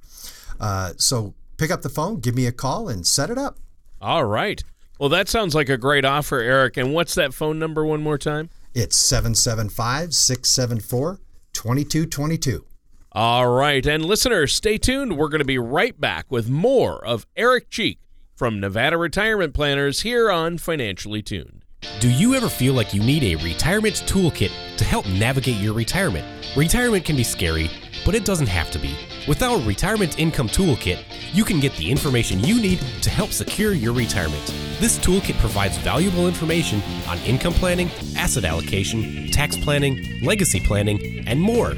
so, 1.01 1.33
pick 1.57 1.71
up 1.71 1.81
the 1.81 1.89
phone, 1.89 2.19
give 2.19 2.35
me 2.35 2.45
a 2.45 2.51
call, 2.51 2.87
and 2.87 3.07
set 3.07 3.31
it 3.31 3.37
up. 3.37 3.57
All 3.99 4.25
right. 4.25 4.61
Well, 4.99 5.09
that 5.09 5.27
sounds 5.27 5.55
like 5.55 5.69
a 5.69 5.77
great 5.77 6.05
offer, 6.05 6.39
Eric. 6.39 6.77
And 6.77 6.93
what's 6.93 7.15
that 7.15 7.33
phone 7.33 7.57
number 7.57 7.83
one 7.83 8.01
more 8.01 8.17
time? 8.17 8.49
It's 8.75 8.95
775 8.97 10.13
674 10.13 11.19
2222. 11.53 12.65
All 13.15 13.47
right. 13.47 13.85
And 13.85 14.03
listeners, 14.03 14.51
stay 14.51 14.77
tuned. 14.77 15.17
We're 15.17 15.29
going 15.29 15.39
to 15.39 15.45
be 15.45 15.57
right 15.57 15.97
back 15.97 16.25
with 16.29 16.49
more 16.49 17.03
of 17.05 17.25
Eric 17.37 17.69
Cheek 17.69 17.99
from 18.35 18.59
Nevada 18.59 18.97
Retirement 18.97 19.53
Planners 19.53 20.01
here 20.01 20.29
on 20.29 20.57
Financially 20.57 21.21
Tuned. 21.21 21.63
Do 22.01 22.09
you 22.11 22.33
ever 22.35 22.49
feel 22.49 22.73
like 22.73 22.93
you 22.93 23.01
need 23.01 23.23
a 23.23 23.41
retirement 23.41 24.03
toolkit 24.05 24.51
to 24.75 24.83
help 24.83 25.07
navigate 25.07 25.55
your 25.61 25.73
retirement? 25.73 26.25
Retirement 26.57 27.05
can 27.05 27.15
be 27.15 27.23
scary, 27.23 27.71
but 28.03 28.15
it 28.15 28.25
doesn't 28.25 28.47
have 28.47 28.69
to 28.71 28.79
be. 28.79 28.93
With 29.29 29.41
our 29.41 29.61
Retirement 29.61 30.19
Income 30.19 30.49
Toolkit, 30.49 31.01
you 31.33 31.45
can 31.45 31.61
get 31.61 31.73
the 31.77 31.89
information 31.89 32.41
you 32.41 32.61
need 32.61 32.79
to 33.01 33.09
help 33.09 33.29
secure 33.31 33.71
your 33.71 33.93
retirement. 33.93 34.45
This 34.81 34.99
toolkit 34.99 35.39
provides 35.39 35.77
valuable 35.77 36.27
information 36.27 36.81
on 37.07 37.17
income 37.19 37.53
planning, 37.53 37.89
asset 38.17 38.43
allocation, 38.43 39.31
tax 39.31 39.55
planning, 39.55 40.19
legacy 40.21 40.59
planning, 40.59 41.25
and 41.25 41.39
more. 41.39 41.75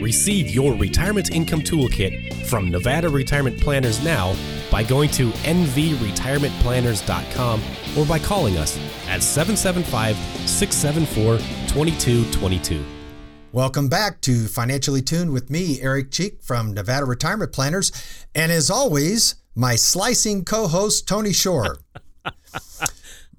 Receive 0.00 0.48
your 0.48 0.74
Retirement 0.74 1.30
Income 1.30 1.60
Toolkit 1.60 2.46
from 2.46 2.70
Nevada 2.70 3.10
Retirement 3.10 3.60
Planners 3.60 4.02
now 4.02 4.34
by 4.70 4.82
going 4.82 5.10
to 5.10 5.28
nvretirementplanners.com 5.30 7.62
or 7.98 8.06
by 8.06 8.18
calling 8.18 8.56
us 8.56 8.78
at 9.08 9.22
775 9.22 10.16
674 10.48 11.36
2222. 11.68 12.82
Welcome 13.52 13.88
back 13.88 14.22
to 14.22 14.46
Financially 14.46 15.02
Tuned 15.02 15.32
with 15.32 15.50
me, 15.50 15.82
Eric 15.82 16.10
Cheek 16.10 16.40
from 16.40 16.72
Nevada 16.72 17.04
Retirement 17.04 17.52
Planners. 17.52 17.92
And 18.34 18.50
as 18.50 18.70
always, 18.70 19.34
my 19.54 19.76
slicing 19.76 20.46
co 20.46 20.66
host, 20.66 21.06
Tony 21.06 21.34
Shore. 21.34 21.76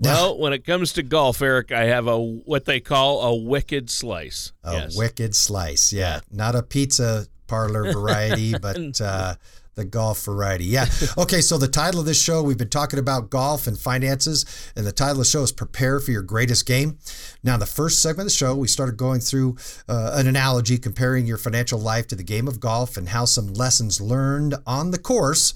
well, 0.05 0.37
when 0.39 0.53
it 0.53 0.65
comes 0.65 0.93
to 0.93 1.03
golf, 1.03 1.41
Eric, 1.41 1.71
I 1.71 1.85
have 1.85 2.07
a 2.07 2.17
what 2.19 2.65
they 2.65 2.79
call 2.79 3.21
a 3.21 3.35
wicked 3.35 3.89
slice. 3.89 4.51
A 4.63 4.73
yes. 4.73 4.97
wicked 4.97 5.35
slice, 5.35 5.93
yeah. 5.93 6.21
Not 6.31 6.55
a 6.55 6.63
pizza 6.63 7.27
parlor 7.47 7.91
variety, 7.93 8.57
but 8.61 8.99
uh, 8.99 9.35
the 9.75 9.85
golf 9.85 10.25
variety. 10.25 10.65
Yeah. 10.65 10.87
Okay. 11.17 11.41
So 11.41 11.57
the 11.57 11.67
title 11.67 11.99
of 11.99 12.05
this 12.05 12.21
show, 12.21 12.41
we've 12.41 12.57
been 12.57 12.69
talking 12.69 12.97
about 12.97 13.29
golf 13.29 13.67
and 13.67 13.77
finances, 13.77 14.45
and 14.75 14.87
the 14.87 14.91
title 14.91 15.13
of 15.13 15.19
the 15.19 15.25
show 15.25 15.43
is 15.43 15.51
Prepare 15.51 15.99
for 15.99 16.11
Your 16.11 16.23
Greatest 16.23 16.65
Game. 16.65 16.97
Now, 17.43 17.57
the 17.57 17.65
first 17.67 18.01
segment 18.01 18.21
of 18.21 18.25
the 18.27 18.37
show, 18.37 18.55
we 18.55 18.67
started 18.67 18.97
going 18.97 19.19
through 19.19 19.57
uh, 19.87 20.13
an 20.15 20.27
analogy 20.27 20.77
comparing 20.77 21.27
your 21.27 21.37
financial 21.37 21.79
life 21.79 22.07
to 22.07 22.15
the 22.15 22.23
game 22.23 22.47
of 22.47 22.59
golf 22.59 22.97
and 22.97 23.09
how 23.09 23.25
some 23.25 23.53
lessons 23.53 24.01
learned 24.01 24.55
on 24.65 24.91
the 24.91 24.99
course 24.99 25.53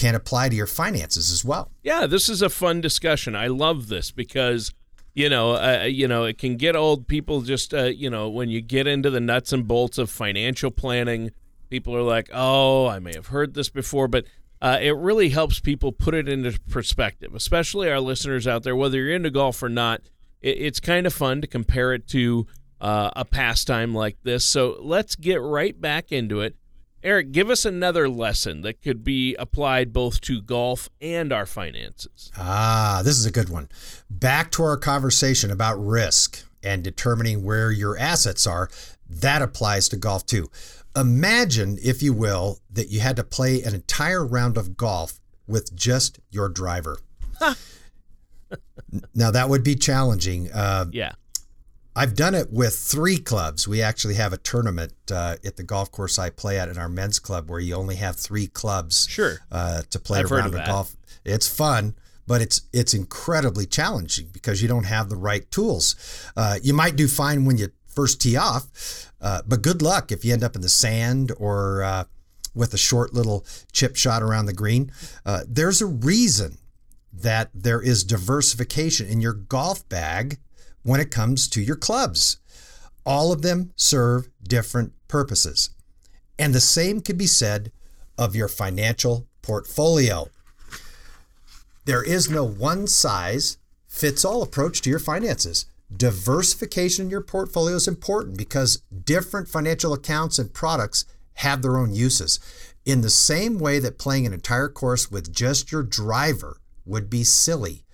can 0.00 0.14
apply 0.14 0.48
to 0.48 0.56
your 0.56 0.66
finances 0.66 1.30
as 1.30 1.44
well. 1.44 1.70
Yeah, 1.82 2.06
this 2.06 2.28
is 2.28 2.42
a 2.42 2.48
fun 2.48 2.80
discussion. 2.80 3.36
I 3.36 3.48
love 3.48 3.88
this 3.88 4.10
because 4.10 4.72
you 5.12 5.28
know, 5.28 5.56
uh, 5.56 5.84
you 5.84 6.06
know, 6.06 6.24
it 6.24 6.38
can 6.38 6.56
get 6.56 6.76
old 6.76 7.08
people 7.08 7.42
just, 7.42 7.74
uh, 7.74 7.84
you 7.84 8.08
know, 8.08 8.28
when 8.28 8.48
you 8.48 8.60
get 8.60 8.86
into 8.86 9.10
the 9.10 9.20
nuts 9.20 9.52
and 9.52 9.66
bolts 9.66 9.98
of 9.98 10.08
financial 10.08 10.70
planning, 10.70 11.32
people 11.68 11.96
are 11.96 12.02
like, 12.02 12.30
oh, 12.32 12.86
I 12.86 13.00
may 13.00 13.12
have 13.14 13.26
heard 13.26 13.54
this 13.54 13.68
before, 13.68 14.06
but 14.06 14.24
uh, 14.62 14.78
it 14.80 14.94
really 14.96 15.30
helps 15.30 15.58
people 15.58 15.90
put 15.90 16.14
it 16.14 16.28
into 16.28 16.58
perspective, 16.68 17.34
especially 17.34 17.90
our 17.90 18.00
listeners 18.00 18.46
out 18.46 18.62
there, 18.62 18.76
whether 18.76 18.98
you're 18.98 19.14
into 19.14 19.30
golf 19.30 19.62
or 19.62 19.68
not. 19.68 20.02
It, 20.40 20.58
it's 20.58 20.80
kind 20.80 21.06
of 21.06 21.12
fun 21.12 21.40
to 21.40 21.46
compare 21.46 21.92
it 21.92 22.06
to 22.08 22.46
uh, 22.80 23.10
a 23.16 23.24
pastime 23.24 23.94
like 23.94 24.16
this. 24.22 24.44
So 24.44 24.76
let's 24.80 25.16
get 25.16 25.42
right 25.42 25.78
back 25.78 26.12
into 26.12 26.40
it. 26.40 26.56
Eric, 27.02 27.32
give 27.32 27.48
us 27.48 27.64
another 27.64 28.08
lesson 28.08 28.60
that 28.60 28.82
could 28.82 29.02
be 29.02 29.34
applied 29.36 29.92
both 29.92 30.20
to 30.22 30.42
golf 30.42 30.90
and 31.00 31.32
our 31.32 31.46
finances. 31.46 32.30
Ah, 32.36 33.00
this 33.02 33.18
is 33.18 33.24
a 33.24 33.30
good 33.30 33.48
one. 33.48 33.68
Back 34.10 34.50
to 34.52 34.62
our 34.62 34.76
conversation 34.76 35.50
about 35.50 35.76
risk 35.76 36.44
and 36.62 36.84
determining 36.84 37.42
where 37.42 37.70
your 37.70 37.96
assets 37.98 38.46
are. 38.46 38.68
That 39.08 39.40
applies 39.40 39.88
to 39.90 39.96
golf 39.96 40.26
too. 40.26 40.50
Imagine, 40.94 41.78
if 41.82 42.02
you 42.02 42.12
will, 42.12 42.58
that 42.70 42.90
you 42.90 43.00
had 43.00 43.16
to 43.16 43.24
play 43.24 43.62
an 43.62 43.74
entire 43.74 44.26
round 44.26 44.58
of 44.58 44.76
golf 44.76 45.20
with 45.46 45.74
just 45.74 46.20
your 46.30 46.48
driver. 46.48 46.98
now, 49.14 49.30
that 49.30 49.48
would 49.48 49.64
be 49.64 49.74
challenging. 49.74 50.50
Uh, 50.52 50.86
yeah. 50.92 51.12
I've 52.00 52.14
done 52.14 52.34
it 52.34 52.50
with 52.50 52.74
three 52.74 53.18
clubs. 53.18 53.68
We 53.68 53.82
actually 53.82 54.14
have 54.14 54.32
a 54.32 54.38
tournament 54.38 54.94
uh, 55.12 55.36
at 55.44 55.56
the 55.56 55.62
golf 55.62 55.92
course 55.92 56.18
I 56.18 56.30
play 56.30 56.58
at 56.58 56.70
in 56.70 56.78
our 56.78 56.88
men's 56.88 57.18
club 57.18 57.50
where 57.50 57.60
you 57.60 57.74
only 57.74 57.96
have 57.96 58.16
three 58.16 58.46
clubs 58.46 59.06
sure. 59.06 59.40
Uh, 59.52 59.82
to 59.90 59.98
play 59.98 60.20
I've 60.20 60.32
a 60.32 60.34
round 60.34 60.54
of, 60.54 60.60
of 60.60 60.66
golf. 60.66 60.96
It's 61.26 61.46
fun, 61.46 61.94
but 62.26 62.40
it's 62.40 62.62
it's 62.72 62.94
incredibly 62.94 63.66
challenging 63.66 64.28
because 64.32 64.62
you 64.62 64.68
don't 64.68 64.84
have 64.84 65.10
the 65.10 65.16
right 65.16 65.50
tools. 65.50 65.94
Uh, 66.34 66.58
you 66.62 66.72
might 66.72 66.96
do 66.96 67.06
fine 67.06 67.44
when 67.44 67.58
you 67.58 67.68
first 67.86 68.22
tee 68.22 68.34
off, 68.34 69.12
uh, 69.20 69.42
but 69.46 69.60
good 69.60 69.82
luck 69.82 70.10
if 70.10 70.24
you 70.24 70.32
end 70.32 70.42
up 70.42 70.56
in 70.56 70.62
the 70.62 70.70
sand 70.70 71.32
or 71.36 71.82
uh, 71.82 72.04
with 72.54 72.72
a 72.72 72.78
short 72.78 73.12
little 73.12 73.44
chip 73.72 73.94
shot 73.94 74.22
around 74.22 74.46
the 74.46 74.54
green. 74.54 74.90
Uh, 75.26 75.42
there's 75.46 75.82
a 75.82 75.86
reason 75.86 76.56
that 77.12 77.50
there 77.52 77.82
is 77.82 78.04
diversification 78.04 79.06
in 79.06 79.20
your 79.20 79.34
golf 79.34 79.86
bag 79.90 80.38
when 80.82 81.00
it 81.00 81.10
comes 81.10 81.48
to 81.48 81.60
your 81.60 81.76
clubs. 81.76 82.38
All 83.04 83.32
of 83.32 83.42
them 83.42 83.72
serve 83.76 84.28
different 84.42 84.92
purposes. 85.08 85.70
And 86.38 86.54
the 86.54 86.60
same 86.60 87.00
could 87.00 87.18
be 87.18 87.26
said 87.26 87.72
of 88.16 88.36
your 88.36 88.48
financial 88.48 89.26
portfolio. 89.42 90.28
There 91.84 92.02
is 92.02 92.30
no 92.30 92.44
one 92.44 92.86
size 92.86 93.58
fits 93.88 94.24
all 94.24 94.42
approach 94.42 94.80
to 94.82 94.90
your 94.90 94.98
finances. 94.98 95.66
Diversification 95.94 97.06
in 97.06 97.10
your 97.10 97.20
portfolio 97.20 97.74
is 97.74 97.88
important 97.88 98.38
because 98.38 98.82
different 99.04 99.48
financial 99.48 99.92
accounts 99.92 100.38
and 100.38 100.54
products 100.54 101.04
have 101.34 101.62
their 101.62 101.76
own 101.76 101.92
uses. 101.92 102.38
In 102.86 103.00
the 103.00 103.10
same 103.10 103.58
way 103.58 103.78
that 103.80 103.98
playing 103.98 104.26
an 104.26 104.32
entire 104.32 104.68
course 104.68 105.10
with 105.10 105.32
just 105.32 105.72
your 105.72 105.82
driver 105.82 106.60
would 106.86 107.10
be 107.10 107.24
silly, 107.24 107.84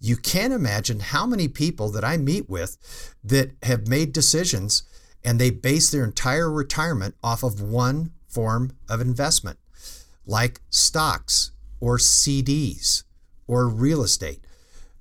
you 0.00 0.16
can't 0.16 0.52
imagine 0.52 1.00
how 1.00 1.26
many 1.26 1.48
people 1.48 1.90
that 1.90 2.04
I 2.04 2.16
meet 2.16 2.48
with 2.48 3.14
that 3.24 3.52
have 3.62 3.88
made 3.88 4.12
decisions 4.12 4.82
and 5.24 5.40
they 5.40 5.50
base 5.50 5.90
their 5.90 6.04
entire 6.04 6.50
retirement 6.50 7.16
off 7.22 7.42
of 7.42 7.60
one 7.60 8.12
form 8.28 8.72
of 8.88 9.00
investment, 9.00 9.58
like 10.26 10.60
stocks 10.70 11.50
or 11.80 11.98
CDs 11.98 13.04
or 13.46 13.68
real 13.68 14.02
estate. 14.02 14.44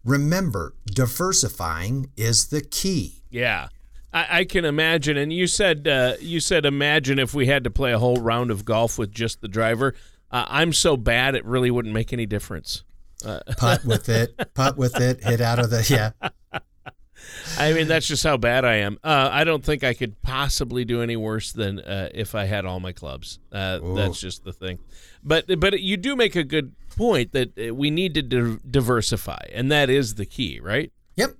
Remember, 0.03 0.73
diversifying 0.85 2.09
is 2.15 2.47
the 2.47 2.61
key. 2.61 3.23
Yeah. 3.29 3.69
I, 4.17 4.45
can 4.45 4.63
imagine, 4.63 5.17
and 5.17 5.33
you 5.33 5.45
said 5.45 5.89
uh, 5.89 6.13
you 6.21 6.39
said 6.39 6.65
imagine 6.65 7.19
if 7.19 7.33
we 7.33 7.47
had 7.47 7.65
to 7.65 7.69
play 7.69 7.91
a 7.91 7.99
whole 7.99 8.15
round 8.15 8.49
of 8.49 8.63
golf 8.63 8.97
with 8.97 9.11
just 9.11 9.41
the 9.41 9.49
driver. 9.49 9.93
Uh, 10.31 10.45
I'm 10.47 10.71
so 10.71 10.95
bad 10.95 11.35
it 11.35 11.43
really 11.43 11.69
wouldn't 11.69 11.93
make 11.93 12.13
any 12.13 12.25
difference. 12.25 12.85
Uh, 13.35 13.39
putt 13.57 13.83
with 13.85 14.07
it, 14.07 14.53
putt 14.53 14.77
with 14.77 14.99
it, 15.01 15.23
hit 15.23 15.41
out 15.41 15.57
of 15.57 15.71
the 15.71 15.83
yeah. 15.89 16.29
I 17.57 17.73
mean, 17.73 17.87
that's 17.87 18.07
just 18.07 18.23
how 18.23 18.37
bad 18.37 18.65
I 18.65 18.75
am. 18.75 18.99
Uh, 19.03 19.29
I 19.31 19.43
don't 19.43 19.63
think 19.63 19.83
I 19.83 19.93
could 19.93 20.21
possibly 20.21 20.85
do 20.85 21.01
any 21.01 21.15
worse 21.15 21.51
than 21.51 21.79
uh, 21.79 22.09
if 22.13 22.35
I 22.35 22.45
had 22.45 22.65
all 22.65 22.79
my 22.79 22.91
clubs. 22.91 23.39
Uh, 23.51 23.79
that's 23.95 24.19
just 24.19 24.43
the 24.43 24.53
thing. 24.53 24.79
But 25.23 25.59
but 25.59 25.79
you 25.79 25.97
do 25.97 26.15
make 26.15 26.35
a 26.35 26.43
good 26.43 26.73
point 26.95 27.31
that 27.31 27.57
uh, 27.57 27.73
we 27.73 27.89
need 27.89 28.13
to 28.15 28.21
di- 28.21 28.59
diversify, 28.69 29.47
and 29.53 29.71
that 29.71 29.89
is 29.89 30.15
the 30.15 30.25
key, 30.25 30.59
right? 30.61 30.91
Yep. 31.15 31.35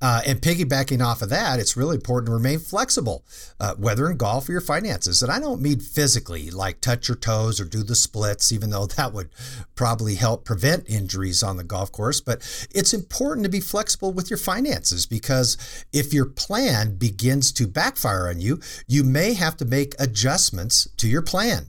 Uh, 0.00 0.22
and 0.26 0.40
piggybacking 0.40 1.04
off 1.04 1.20
of 1.20 1.28
that, 1.28 1.60
it's 1.60 1.76
really 1.76 1.96
important 1.96 2.28
to 2.28 2.32
remain 2.32 2.58
flexible, 2.58 3.24
uh, 3.60 3.74
whether 3.74 4.08
in 4.08 4.16
golf 4.16 4.48
or 4.48 4.52
your 4.52 4.60
finances. 4.62 5.22
And 5.22 5.30
I 5.30 5.38
don't 5.38 5.60
mean 5.60 5.80
physically, 5.80 6.50
like 6.50 6.80
touch 6.80 7.08
your 7.08 7.16
toes 7.16 7.60
or 7.60 7.64
do 7.64 7.82
the 7.82 7.94
splits, 7.94 8.52
even 8.52 8.70
though 8.70 8.86
that 8.96 9.12
would 9.12 9.28
probably 9.74 10.14
help 10.14 10.44
prevent 10.44 10.88
injuries 10.88 11.42
on 11.42 11.56
the 11.56 11.64
golf 11.64 11.92
course. 11.92 12.20
But 12.20 12.38
it's 12.74 12.94
important 12.94 13.44
to 13.44 13.50
be 13.50 13.60
flexible 13.60 14.12
with 14.12 14.30
your 14.30 14.38
finances 14.38 15.04
because 15.04 15.56
if 15.92 16.14
your 16.14 16.26
plan 16.26 16.96
begins 16.96 17.52
to 17.52 17.66
backfire 17.66 18.28
on 18.28 18.40
you, 18.40 18.60
you 18.86 19.04
may 19.04 19.34
have 19.34 19.56
to 19.58 19.64
make 19.64 19.94
adjustments 19.98 20.88
to 20.96 21.08
your 21.08 21.22
plan. 21.22 21.66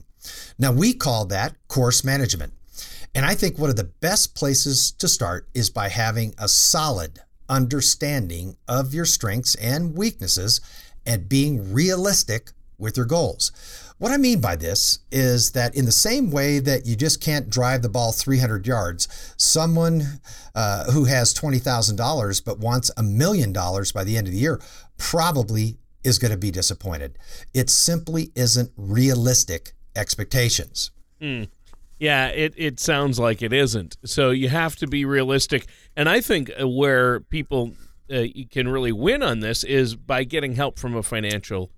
Now, 0.58 0.72
we 0.72 0.92
call 0.92 1.26
that 1.26 1.56
course 1.68 2.04
management. 2.04 2.52
And 3.14 3.26
I 3.26 3.34
think 3.34 3.58
one 3.58 3.70
of 3.70 3.76
the 3.76 3.84
best 3.84 4.34
places 4.34 4.92
to 4.92 5.08
start 5.08 5.48
is 5.52 5.68
by 5.68 5.88
having 5.88 6.34
a 6.38 6.48
solid 6.48 7.20
understanding 7.50 8.56
of 8.66 8.94
your 8.94 9.04
strengths 9.04 9.54
and 9.56 9.94
weaknesses 9.94 10.62
and 11.04 11.28
being 11.28 11.72
realistic 11.72 12.52
with 12.78 12.96
your 12.96 13.06
goals. 13.06 13.52
What 13.98 14.12
I 14.12 14.16
mean 14.16 14.40
by 14.40 14.56
this 14.56 15.00
is 15.12 15.52
that 15.52 15.74
in 15.74 15.84
the 15.84 15.92
same 15.92 16.30
way 16.30 16.58
that 16.58 16.86
you 16.86 16.96
just 16.96 17.20
can't 17.20 17.50
drive 17.50 17.82
the 17.82 17.90
ball 17.90 18.12
300 18.12 18.66
yards, 18.66 19.34
someone 19.36 20.02
uh, 20.54 20.90
who 20.90 21.04
has 21.04 21.34
$20,000 21.34 22.44
but 22.44 22.58
wants 22.58 22.90
a 22.96 23.02
million 23.02 23.52
dollars 23.52 23.92
by 23.92 24.04
the 24.04 24.16
end 24.16 24.26
of 24.26 24.32
the 24.32 24.38
year 24.38 24.58
probably 24.96 25.76
is 26.02 26.18
going 26.18 26.30
to 26.30 26.38
be 26.38 26.50
disappointed. 26.50 27.18
It 27.52 27.68
simply 27.68 28.30
isn't 28.34 28.70
realistic 28.76 29.72
expectations. 29.94 30.92
Mm. 31.20 31.48
Yeah, 31.98 32.28
it, 32.28 32.54
it 32.56 32.80
sounds 32.80 33.18
like 33.18 33.42
it 33.42 33.52
isn't. 33.52 33.98
So 34.06 34.30
you 34.30 34.48
have 34.48 34.76
to 34.76 34.86
be 34.86 35.04
realistic. 35.04 35.66
And 35.96 36.08
I 36.08 36.20
think 36.20 36.50
uh, 36.60 36.68
where 36.68 37.20
people 37.20 37.72
uh, 38.12 38.24
can 38.50 38.68
really 38.68 38.92
win 38.92 39.22
on 39.22 39.40
this 39.40 39.64
is 39.64 39.94
by 39.94 40.24
getting 40.24 40.54
help 40.54 40.78
from 40.78 40.96
a 40.96 41.02
financial 41.02 41.70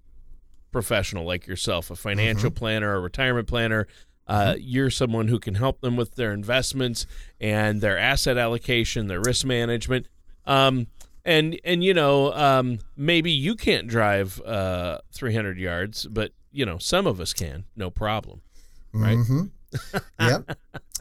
professional 0.71 1.25
like 1.25 1.47
yourself, 1.47 1.91
a 1.91 1.97
financial 1.97 2.51
mm-hmm. 2.51 2.59
planner, 2.59 2.95
a 2.95 3.01
retirement 3.01 3.49
planner. 3.49 3.87
Uh, 4.27 4.53
mm-hmm. 4.53 4.61
You're 4.61 4.91
someone 4.91 5.29
who 5.29 5.39
can 5.39 5.55
help 5.55 5.81
them 5.81 5.97
with 5.97 6.15
their 6.15 6.33
investments 6.33 7.07
and 7.41 7.81
their 7.81 7.99
asset 7.99 8.39
allocation, 8.39 9.09
their 9.09 9.21
risk 9.21 9.45
management. 9.45 10.07
Um, 10.47 10.87
and 11.25 11.61
and 11.65 11.85
you 11.85 11.95
know 11.95 12.33
um, 12.33 12.81
maybe 12.97 13.31
you 13.31 13.55
can't 13.55 13.87
drive 13.87 14.41
uh, 14.41 14.99
300 15.13 15.57
yards, 15.57 16.07
but 16.07 16.33
you 16.51 16.67
know 16.67 16.79
some 16.79 17.07
of 17.07 17.21
us 17.21 17.33
can, 17.33 17.65
no 17.77 17.91
problem, 17.91 18.41
right? 18.93 19.19
Mm-hmm 19.19 19.45
yep. 20.21 20.59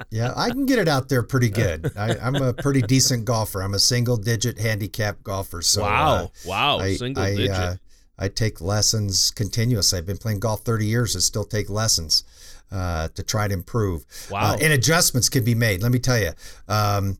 Yeah, 0.10 0.34
I 0.36 0.50
can 0.50 0.66
get 0.66 0.80
it 0.80 0.88
out 0.88 1.10
there 1.10 1.24
pretty 1.24 1.50
good. 1.64 1.92
I, 1.98 2.16
am 2.16 2.36
a 2.36 2.54
pretty 2.54 2.82
decent 2.82 3.26
golfer. 3.26 3.62
I'm 3.62 3.74
a 3.74 3.80
single 3.80 4.18
digit 4.18 4.58
handicap 4.58 5.24
golfer. 5.24 5.62
So 5.62 5.82
wow, 5.84 6.16
uh, 6.16 6.28
wow, 6.46 6.80
I, 6.80 6.96
single 6.96 7.24
I, 7.24 7.36
digit. 7.36 7.52
Uh, 7.52 7.76
I 8.18 8.28
take 8.28 8.62
lessons 8.62 9.32
continuously. 9.32 9.98
I've 9.98 10.06
been 10.06 10.18
playing 10.18 10.40
golf 10.40 10.62
30 10.62 10.86
years 10.86 11.16
and 11.16 11.24
still 11.24 11.44
take 11.44 11.70
lessons 11.70 12.24
uh, 12.72 13.08
to 13.16 13.24
try 13.24 13.48
to 13.48 13.54
improve. 13.54 14.06
Wow. 14.30 14.54
Uh, 14.54 14.58
and 14.62 14.74
adjustments 14.74 15.28
can 15.30 15.44
be 15.44 15.56
made. 15.56 15.82
Let 15.82 15.92
me 15.92 16.00
tell 16.00 16.20
you. 16.20 16.32
Um, 16.68 17.18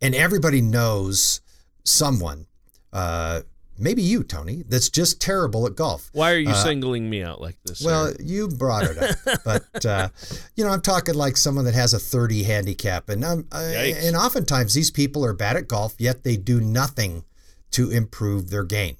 and 0.00 0.14
everybody 0.14 0.60
knows 0.60 1.40
someone 1.84 2.46
uh, 2.92 3.42
maybe 3.80 4.02
you, 4.02 4.22
Tony, 4.22 4.62
that's 4.68 4.88
just 4.88 5.20
terrible 5.20 5.66
at 5.66 5.74
golf. 5.74 6.10
Why 6.12 6.32
are 6.32 6.38
you 6.38 6.50
uh, 6.50 6.54
singling 6.54 7.08
me 7.08 7.22
out 7.22 7.40
like 7.40 7.56
this? 7.64 7.82
Well, 7.82 8.12
you 8.20 8.48
brought 8.48 8.84
it 8.84 8.98
up, 8.98 9.40
but 9.44 9.86
uh, 9.86 10.08
you 10.54 10.64
know, 10.64 10.70
I'm 10.70 10.82
talking 10.82 11.14
like 11.14 11.36
someone 11.36 11.64
that 11.64 11.74
has 11.74 11.94
a 11.94 11.98
30 11.98 12.44
handicap, 12.44 13.08
and 13.08 13.24
uh, 13.24 13.42
and 13.52 14.16
oftentimes 14.16 14.74
these 14.74 14.90
people 14.90 15.24
are 15.24 15.32
bad 15.32 15.56
at 15.56 15.68
golf, 15.68 15.94
yet 15.98 16.22
they 16.22 16.36
do 16.36 16.60
nothing 16.60 17.24
to 17.72 17.90
improve 17.90 18.50
their 18.50 18.64
game. 18.64 18.96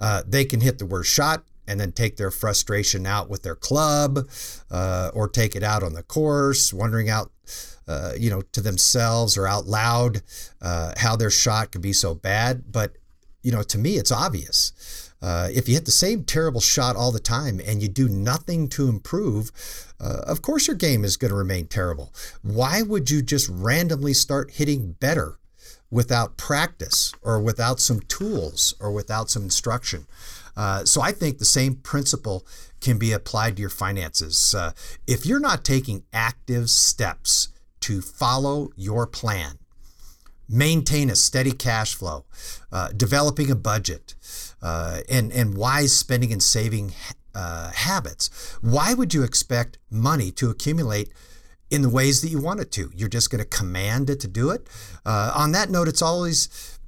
Uh, 0.00 0.22
they 0.26 0.44
can 0.44 0.60
hit 0.60 0.78
the 0.78 0.86
worst 0.86 1.12
shot 1.12 1.44
and 1.66 1.80
then 1.80 1.92
take 1.92 2.16
their 2.16 2.30
frustration 2.30 3.06
out 3.06 3.30
with 3.30 3.42
their 3.42 3.54
club, 3.54 4.28
uh, 4.70 5.10
or 5.14 5.28
take 5.28 5.56
it 5.56 5.62
out 5.62 5.82
on 5.82 5.94
the 5.94 6.02
course, 6.02 6.72
wondering 6.72 7.08
out. 7.10 7.30
Uh, 7.86 8.12
you 8.18 8.30
know, 8.30 8.40
to 8.40 8.62
themselves 8.62 9.36
or 9.36 9.46
out 9.46 9.66
loud, 9.66 10.22
how 10.62 11.14
their 11.16 11.28
shot 11.28 11.70
could 11.70 11.82
be 11.82 11.92
so 11.92 12.14
bad. 12.14 12.72
But 12.72 12.96
you 13.44 13.52
know, 13.52 13.62
to 13.62 13.78
me, 13.78 13.96
it's 13.96 14.10
obvious. 14.10 15.12
Uh, 15.22 15.48
if 15.54 15.68
you 15.68 15.74
hit 15.74 15.84
the 15.84 15.90
same 15.90 16.24
terrible 16.24 16.60
shot 16.60 16.96
all 16.96 17.12
the 17.12 17.20
time 17.20 17.60
and 17.64 17.80
you 17.80 17.88
do 17.88 18.08
nothing 18.08 18.68
to 18.68 18.88
improve, 18.88 19.52
uh, 20.00 20.22
of 20.26 20.42
course 20.42 20.66
your 20.66 20.76
game 20.76 21.04
is 21.04 21.16
going 21.16 21.30
to 21.30 21.36
remain 21.36 21.66
terrible. 21.66 22.12
Why 22.42 22.82
would 22.82 23.10
you 23.10 23.22
just 23.22 23.48
randomly 23.48 24.14
start 24.14 24.52
hitting 24.52 24.92
better 24.92 25.38
without 25.90 26.36
practice 26.36 27.14
or 27.22 27.40
without 27.40 27.80
some 27.80 28.00
tools 28.00 28.74
or 28.80 28.90
without 28.90 29.30
some 29.30 29.44
instruction? 29.44 30.06
Uh, 30.56 30.84
so 30.84 31.00
I 31.00 31.12
think 31.12 31.38
the 31.38 31.44
same 31.44 31.76
principle 31.76 32.46
can 32.80 32.98
be 32.98 33.12
applied 33.12 33.56
to 33.56 33.60
your 33.60 33.70
finances. 33.70 34.54
Uh, 34.54 34.72
if 35.06 35.24
you're 35.26 35.40
not 35.40 35.64
taking 35.64 36.04
active 36.12 36.70
steps 36.70 37.48
to 37.80 38.00
follow 38.00 38.70
your 38.76 39.06
plan, 39.06 39.58
maintain 40.48 41.10
a 41.10 41.16
steady 41.16 41.52
cash 41.52 41.94
flow, 41.94 42.24
uh, 42.72 42.88
developing 42.96 43.50
a 43.50 43.56
budget, 43.56 44.14
uh, 44.62 45.00
and, 45.08 45.32
and 45.32 45.56
wise 45.56 45.94
spending 45.94 46.32
and 46.32 46.42
saving 46.42 46.92
uh, 47.34 47.70
habits. 47.72 48.56
Why 48.60 48.94
would 48.94 49.14
you 49.14 49.22
expect 49.22 49.78
money 49.90 50.30
to 50.32 50.50
accumulate 50.50 51.12
in 51.70 51.82
the 51.82 51.88
ways 51.88 52.20
that 52.22 52.28
you 52.28 52.40
want 52.40 52.60
it 52.60 52.70
to? 52.72 52.90
You're 52.94 53.08
just 53.08 53.30
going 53.30 53.42
to 53.42 53.48
command 53.48 54.10
it 54.10 54.20
to 54.20 54.28
do 54.28 54.50
it? 54.50 54.68
Uh, 55.04 55.32
on 55.34 55.52
that 55.52 55.70
note, 55.70 55.88
it's 55.88 56.02
always 56.02 56.78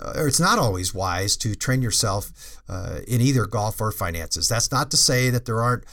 or 0.00 0.26
it's 0.26 0.40
not 0.40 0.58
always 0.58 0.94
wise 0.94 1.36
to 1.38 1.54
train 1.54 1.82
yourself 1.82 2.60
uh, 2.68 3.00
in 3.06 3.20
either 3.20 3.46
golf 3.46 3.80
or 3.80 3.92
finances. 3.92 4.48
That's 4.48 4.70
not 4.70 4.90
to 4.90 4.96
say 4.96 5.30
that 5.30 5.46
there 5.46 5.62
aren't 5.62 5.84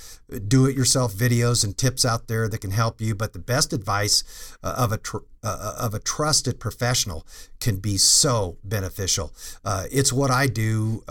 do 0.48 0.66
it 0.66 0.76
yourself 0.76 1.14
videos 1.14 1.64
and 1.64 1.78
tips 1.78 2.06
out 2.06 2.28
there 2.28 2.48
that 2.48 2.60
can 2.60 2.72
help 2.72 3.00
you, 3.00 3.14
but 3.14 3.34
the 3.34 3.40
best 3.40 3.74
advice 3.74 4.24
uh, 4.64 4.74
of 4.78 4.92
a 4.92 4.98
tr- 4.98 5.18
uh, 5.44 5.76
uh, 5.80 5.86
of 5.86 5.94
a 5.94 6.00
trusted 6.00 6.60
professional 6.60 7.28
can 7.60 7.78
be 7.78 7.98
so 7.98 8.58
beneficial. 8.64 9.34
Uh, 9.66 9.86
it's 9.92 10.14
what 10.14 10.32
I 10.32 10.48
do 10.48 11.04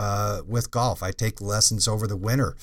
with 0.46 0.70
golf. 0.70 1.02
I 1.02 1.12
take 1.12 1.40
lessons 1.40 1.86
over 1.86 2.06
the 2.06 2.16
winter 2.16 2.56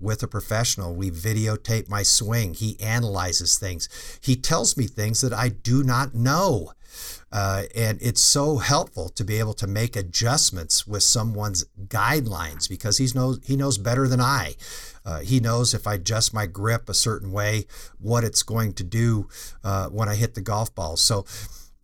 with 0.00 0.22
a 0.22 0.28
professional. 0.28 0.94
We 0.94 1.10
videotape 1.10 1.88
my 1.88 2.02
swing. 2.02 2.54
He 2.54 2.80
analyzes 2.80 3.58
things. 3.58 3.88
He 4.22 4.36
tells 4.36 4.76
me 4.76 4.86
things 4.86 5.20
that 5.20 5.32
I 5.32 5.50
do 5.50 5.82
not 5.82 6.14
know. 6.14 6.72
Uh, 7.32 7.64
and 7.74 7.98
it's 8.00 8.20
so 8.20 8.58
helpful 8.58 9.08
to 9.10 9.24
be 9.24 9.38
able 9.38 9.54
to 9.54 9.66
make 9.66 9.96
adjustments 9.96 10.86
with 10.86 11.02
someone's 11.02 11.64
guidelines 11.88 12.68
because 12.68 12.98
he 12.98 13.08
knows 13.14 13.40
he 13.44 13.56
knows 13.56 13.78
better 13.78 14.06
than 14.08 14.20
I. 14.20 14.56
Uh, 15.04 15.20
he 15.20 15.38
knows 15.38 15.72
if 15.72 15.86
I 15.86 15.94
adjust 15.94 16.34
my 16.34 16.46
grip 16.46 16.88
a 16.88 16.94
certain 16.94 17.30
way, 17.30 17.66
what 17.98 18.24
it's 18.24 18.42
going 18.42 18.72
to 18.74 18.84
do 18.84 19.28
uh, 19.62 19.88
when 19.88 20.08
I 20.08 20.16
hit 20.16 20.34
the 20.34 20.40
golf 20.40 20.74
ball. 20.74 20.96
So, 20.96 21.24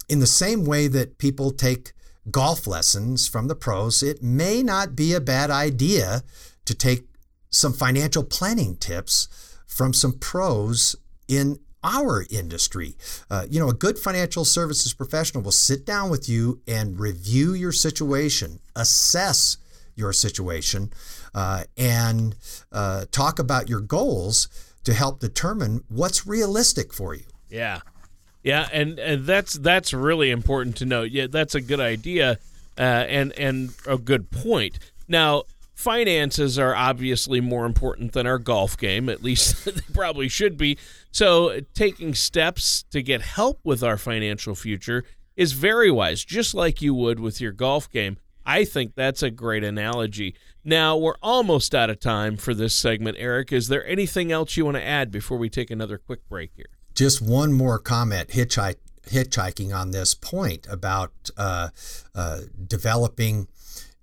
in 0.08 0.18
the 0.18 0.26
same 0.26 0.64
way 0.64 0.88
that 0.88 1.18
people 1.18 1.52
take 1.52 1.92
golf 2.30 2.66
lessons 2.66 3.28
from 3.28 3.48
the 3.48 3.54
pros, 3.54 4.02
it 4.02 4.22
may 4.22 4.62
not 4.62 4.96
be 4.96 5.12
a 5.14 5.20
bad 5.20 5.50
idea 5.50 6.22
to 6.64 6.74
take 6.74 7.06
some 7.50 7.72
financial 7.72 8.24
planning 8.24 8.76
tips 8.76 9.28
from 9.66 9.92
some 9.92 10.12
pros 10.12 10.96
in 11.28 11.58
our 11.84 12.24
industry. 12.30 12.96
Uh, 13.30 13.46
you 13.48 13.60
know, 13.60 13.68
a 13.68 13.74
good 13.74 13.98
financial 13.98 14.44
services 14.44 14.94
professional 14.94 15.42
will 15.42 15.52
sit 15.52 15.84
down 15.84 16.10
with 16.10 16.28
you 16.28 16.60
and 16.66 16.98
review 16.98 17.54
your 17.54 17.72
situation, 17.72 18.60
assess 18.76 19.56
your 19.94 20.12
situation, 20.12 20.92
uh, 21.34 21.64
and 21.76 22.34
uh, 22.72 23.04
talk 23.10 23.38
about 23.38 23.68
your 23.68 23.80
goals 23.80 24.48
to 24.84 24.94
help 24.94 25.20
determine 25.20 25.84
what's 25.88 26.26
realistic 26.26 26.92
for 26.92 27.14
you. 27.14 27.24
Yeah. 27.48 27.80
Yeah, 28.42 28.68
and, 28.72 28.98
and 28.98 29.24
that's 29.24 29.52
that's 29.52 29.92
really 29.92 30.30
important 30.30 30.76
to 30.78 30.84
know. 30.84 31.02
Yeah, 31.02 31.28
that's 31.30 31.54
a 31.54 31.60
good 31.60 31.78
idea, 31.78 32.38
uh, 32.76 32.82
and 32.82 33.32
and 33.38 33.70
a 33.86 33.96
good 33.96 34.32
point. 34.32 34.80
Now, 35.06 35.44
finances 35.82 36.58
are 36.58 36.74
obviously 36.74 37.40
more 37.40 37.66
important 37.66 38.12
than 38.12 38.26
our 38.26 38.38
golf 38.38 38.78
game. 38.78 39.08
At 39.08 39.22
least 39.22 39.64
they 39.64 39.72
probably 39.92 40.28
should 40.28 40.56
be. 40.56 40.78
So, 41.10 41.60
taking 41.74 42.14
steps 42.14 42.84
to 42.90 43.02
get 43.02 43.20
help 43.20 43.60
with 43.64 43.82
our 43.82 43.98
financial 43.98 44.54
future 44.54 45.04
is 45.36 45.52
very 45.52 45.90
wise, 45.90 46.24
just 46.24 46.54
like 46.54 46.80
you 46.80 46.94
would 46.94 47.18
with 47.20 47.40
your 47.40 47.52
golf 47.52 47.90
game. 47.90 48.18
I 48.44 48.64
think 48.64 48.94
that's 48.94 49.22
a 49.22 49.30
great 49.30 49.62
analogy. 49.62 50.34
Now, 50.64 50.96
we're 50.96 51.16
almost 51.22 51.74
out 51.74 51.90
of 51.90 52.00
time 52.00 52.36
for 52.36 52.54
this 52.54 52.74
segment, 52.74 53.16
Eric. 53.18 53.52
Is 53.52 53.68
there 53.68 53.86
anything 53.86 54.32
else 54.32 54.56
you 54.56 54.64
want 54.64 54.76
to 54.76 54.84
add 54.84 55.10
before 55.10 55.38
we 55.38 55.48
take 55.48 55.70
another 55.70 55.98
quick 55.98 56.28
break 56.28 56.50
here? 56.56 56.66
Just 56.94 57.22
one 57.22 57.52
more 57.52 57.78
comment 57.78 58.28
hitchhike, 58.28 58.76
hitchhiking 59.08 59.74
on 59.74 59.90
this 59.90 60.14
point 60.14 60.66
about 60.68 61.12
uh, 61.36 61.68
uh, 62.14 62.40
developing 62.66 63.48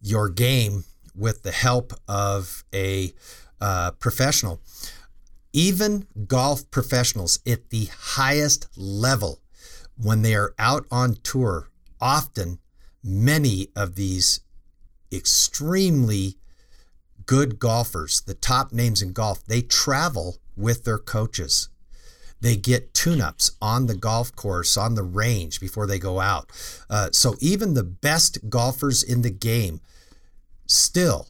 your 0.02 0.30
game 0.30 0.86
with 1.20 1.44
the 1.44 1.52
help 1.52 1.94
of 2.08 2.64
a 2.74 3.14
uh, 3.62 3.92
professional 3.92 4.62
even 5.54 6.08
golf 6.28 6.70
professionals 6.72 7.40
at 7.46 7.70
the 7.70 7.90
highest 7.92 8.68
level, 8.78 9.40
when 9.98 10.22
they 10.22 10.36
are 10.36 10.54
out 10.58 10.86
on 10.92 11.16
tour, 11.24 11.70
often 12.00 12.60
many 13.04 13.70
of 13.76 13.96
these 13.96 14.42
extremely 15.12 16.36
good 17.26 17.60
golfers, 17.60 18.22
the 18.22 18.34
top 18.34 18.72
names 18.72 19.02
in 19.02 19.12
golf, 19.12 19.46
they 19.46 19.62
travel 19.62 20.38
with 20.56 20.84
their 20.84 20.98
coaches. 20.98 21.70
They 22.42 22.56
get 22.56 22.94
tune 22.94 23.20
ups 23.20 23.52
on 23.62 23.88
the 23.88 23.96
golf 23.96 24.34
course, 24.36 24.78
on 24.78 24.96
the 24.96 25.04
range 25.04 25.60
before 25.60 25.86
they 25.86 26.00
go 26.00 26.22
out. 26.22 26.50
Uh, 26.90 27.10
so 27.12 27.36
even 27.42 27.74
the 27.74 27.84
best 27.84 28.50
golfers 28.50 29.04
in 29.04 29.24
the 29.24 29.30
game 29.30 29.82
still 30.70 31.28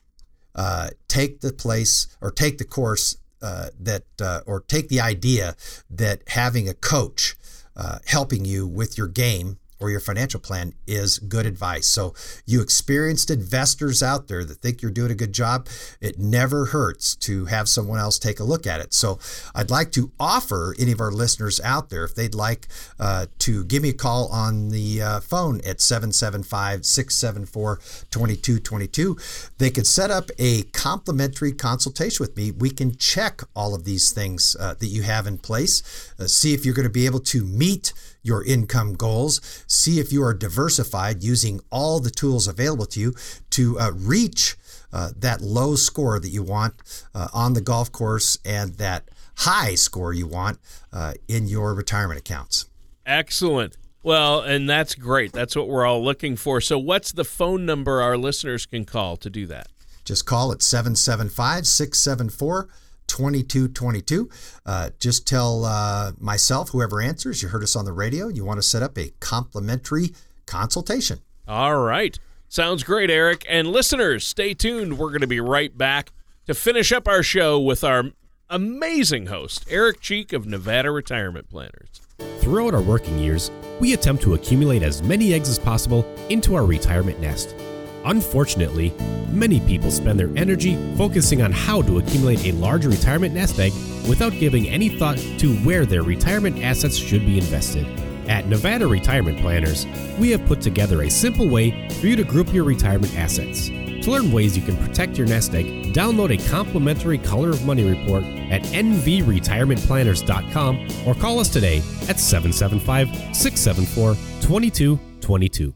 uh, 0.55 0.89
take 1.07 1.41
the 1.41 1.53
place 1.53 2.07
or 2.21 2.31
take 2.31 2.57
the 2.57 2.65
course 2.65 3.17
uh, 3.41 3.69
that, 3.79 4.03
uh, 4.21 4.41
or 4.45 4.59
take 4.59 4.89
the 4.89 4.99
idea 4.99 5.55
that 5.89 6.21
having 6.27 6.67
a 6.67 6.73
coach 6.73 7.35
uh, 7.75 7.99
helping 8.05 8.43
you 8.43 8.67
with 8.67 8.97
your 8.97 9.07
game 9.07 9.57
or 9.79 9.89
your 9.89 9.99
financial 9.99 10.39
plan 10.39 10.73
is 10.87 11.19
good 11.19 11.45
advice. 11.45 11.87
So, 11.87 12.13
you 12.45 12.61
experienced 12.61 13.29
investors 13.29 14.03
out 14.03 14.27
there 14.27 14.43
that 14.43 14.55
think 14.55 14.81
you're 14.81 14.91
doing 14.91 15.11
a 15.11 15.15
good 15.15 15.33
job, 15.33 15.67
it 16.01 16.19
never 16.19 16.65
hurts 16.65 17.15
to 17.17 17.45
have 17.45 17.69
someone 17.69 17.99
else 17.99 18.19
take 18.19 18.39
a 18.39 18.43
look 18.43 18.67
at 18.67 18.81
it. 18.81 18.93
So, 18.93 19.19
I'd 19.55 19.69
like 19.69 19.91
to 19.93 20.11
offer 20.19 20.75
any 20.79 20.91
of 20.91 20.99
our 20.99 21.11
listeners 21.11 21.59
out 21.61 21.89
there, 21.89 22.03
if 22.03 22.15
they'd 22.15 22.35
like 22.35 22.67
uh, 22.99 23.27
to 23.39 23.63
give 23.65 23.83
me 23.83 23.89
a 23.89 23.93
call 23.93 24.27
on 24.27 24.69
the 24.69 25.01
uh, 25.01 25.19
phone 25.19 25.61
at 25.65 25.81
775 25.81 26.85
674 26.85 27.77
2222, 28.11 29.17
they 29.57 29.69
could 29.69 29.87
set 29.87 30.11
up 30.11 30.29
a 30.37 30.63
complimentary 30.63 31.51
consultation 31.51 32.23
with 32.23 32.35
me. 32.35 32.51
We 32.51 32.69
can 32.69 32.95
check 32.97 33.41
all 33.55 33.73
of 33.75 33.85
these 33.85 34.11
things 34.11 34.55
uh, 34.59 34.75
that 34.75 34.87
you 34.87 35.03
have 35.03 35.27
in 35.27 35.37
place, 35.37 36.13
uh, 36.19 36.27
see 36.27 36.53
if 36.53 36.65
you're 36.65 36.75
going 36.75 36.87
to 36.87 36.89
be 36.89 37.05
able 37.05 37.19
to 37.21 37.45
meet 37.45 37.93
your 38.29 38.45
income 38.45 38.93
goals. 38.93 39.41
See 39.67 39.99
if 39.99 40.13
you 40.13 40.23
are 40.23 40.33
diversified 40.33 41.21
using 41.21 41.59
all 41.69 41.99
the 41.99 42.11
tools 42.11 42.47
available 42.47 42.85
to 42.85 42.99
you 42.99 43.13
to 43.49 43.77
uh, 43.77 43.91
reach 43.93 44.55
uh, 44.93 45.09
that 45.17 45.41
low 45.41 45.75
score 45.75 46.19
that 46.19 46.29
you 46.29 46.43
want 46.43 46.75
uh, 47.13 47.27
on 47.33 47.53
the 47.53 47.61
golf 47.61 47.91
course 47.91 48.37
and 48.45 48.75
that 48.75 49.09
high 49.37 49.75
score 49.75 50.13
you 50.13 50.27
want 50.27 50.59
uh, 50.93 51.13
in 51.27 51.47
your 51.47 51.73
retirement 51.73 52.19
accounts. 52.19 52.67
Excellent. 53.05 53.75
Well, 54.01 54.41
and 54.41 54.69
that's 54.69 54.95
great. 54.95 55.33
That's 55.33 55.55
what 55.55 55.67
we're 55.67 55.85
all 55.85 56.03
looking 56.03 56.37
for. 56.37 56.61
So, 56.61 56.77
what's 56.77 57.11
the 57.11 57.25
phone 57.25 57.65
number 57.65 58.01
our 58.01 58.17
listeners 58.17 58.65
can 58.65 58.85
call 58.85 59.17
to 59.17 59.29
do 59.29 59.45
that? 59.47 59.67
Just 60.05 60.25
call 60.25 60.51
at 60.51 60.61
775 60.61 61.67
674 61.67 62.69
2222. 63.09 64.29
Uh, 64.65 64.91
just 64.99 65.27
tell 65.27 65.65
uh, 65.65 66.13
myself, 66.19 66.69
whoever 66.69 67.01
answers, 67.01 67.41
you 67.43 67.49
heard 67.49 67.63
us 67.63 67.75
on 67.75 67.83
the 67.83 67.91
radio, 67.91 68.29
you 68.29 68.45
want 68.45 68.57
to 68.59 68.61
set 68.61 68.81
up 68.81 68.97
a 68.97 69.11
complimentary 69.19 70.13
consultation. 70.45 71.19
All 71.47 71.77
right. 71.77 72.17
Sounds 72.47 72.83
great, 72.83 73.09
Eric. 73.09 73.45
And 73.49 73.67
listeners, 73.67 74.25
stay 74.25 74.53
tuned. 74.53 74.97
We're 74.97 75.09
going 75.09 75.21
to 75.21 75.27
be 75.27 75.39
right 75.39 75.75
back 75.77 76.11
to 76.47 76.53
finish 76.53 76.91
up 76.91 77.07
our 77.07 77.21
show 77.21 77.59
with 77.59 77.83
our 77.83 78.05
amazing 78.49 79.27
host, 79.27 79.65
Eric 79.69 79.99
Cheek 80.01 80.33
of 80.33 80.47
Nevada 80.47 80.89
Retirement 80.89 81.49
Planners. 81.49 82.01
Throughout 82.39 82.73
our 82.73 82.81
working 82.81 83.19
years, 83.19 83.51
we 83.79 83.93
attempt 83.93 84.23
to 84.23 84.33
accumulate 84.33 84.81
as 84.81 85.03
many 85.03 85.33
eggs 85.33 85.49
as 85.49 85.59
possible 85.59 86.05
into 86.29 86.55
our 86.55 86.65
retirement 86.65 87.19
nest. 87.19 87.55
Unfortunately, 88.05 88.93
many 89.31 89.59
people 89.61 89.89
spend 89.91 90.19
their 90.19 90.31
energy 90.35 90.75
focusing 90.95 91.41
on 91.41 91.51
how 91.51 91.81
to 91.81 91.97
accumulate 91.99 92.45
a 92.45 92.51
large 92.53 92.85
retirement 92.85 93.33
nest 93.33 93.59
egg 93.59 93.73
without 94.07 94.31
giving 94.33 94.69
any 94.69 94.89
thought 94.89 95.17
to 95.37 95.55
where 95.57 95.85
their 95.85 96.03
retirement 96.03 96.63
assets 96.63 96.95
should 96.97 97.25
be 97.25 97.37
invested. 97.37 97.85
At 98.27 98.47
Nevada 98.47 98.87
Retirement 98.87 99.39
Planners, 99.39 99.85
we 100.19 100.29
have 100.31 100.45
put 100.45 100.61
together 100.61 101.01
a 101.01 101.09
simple 101.09 101.49
way 101.49 101.89
for 101.99 102.07
you 102.07 102.15
to 102.15 102.23
group 102.23 102.53
your 102.53 102.63
retirement 102.63 103.13
assets. 103.17 103.67
To 103.69 104.11
learn 104.11 104.31
ways 104.31 104.55
you 104.55 104.63
can 104.63 104.77
protect 104.77 105.17
your 105.17 105.27
nest 105.27 105.53
egg, 105.53 105.93
download 105.93 106.33
a 106.33 106.37
complimentary 106.49 107.17
Color 107.17 107.49
of 107.49 107.65
Money 107.65 107.83
report 107.83 108.23
at 108.23 108.61
nvretirementplanners.com 108.61 110.87
or 111.05 111.15
call 111.15 111.39
us 111.39 111.49
today 111.49 111.79
at 112.07 112.17
775 112.19 113.09
674 113.35 114.13
2222. 114.41 115.73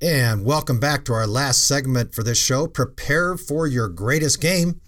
And 0.00 0.44
welcome 0.44 0.78
back 0.78 1.04
to 1.06 1.12
our 1.12 1.26
last 1.26 1.66
segment 1.66 2.14
for 2.14 2.22
this 2.22 2.38
show 2.38 2.68
Prepare 2.68 3.36
for 3.36 3.66
Your 3.66 3.88
Greatest 3.88 4.40
Game. 4.40 4.80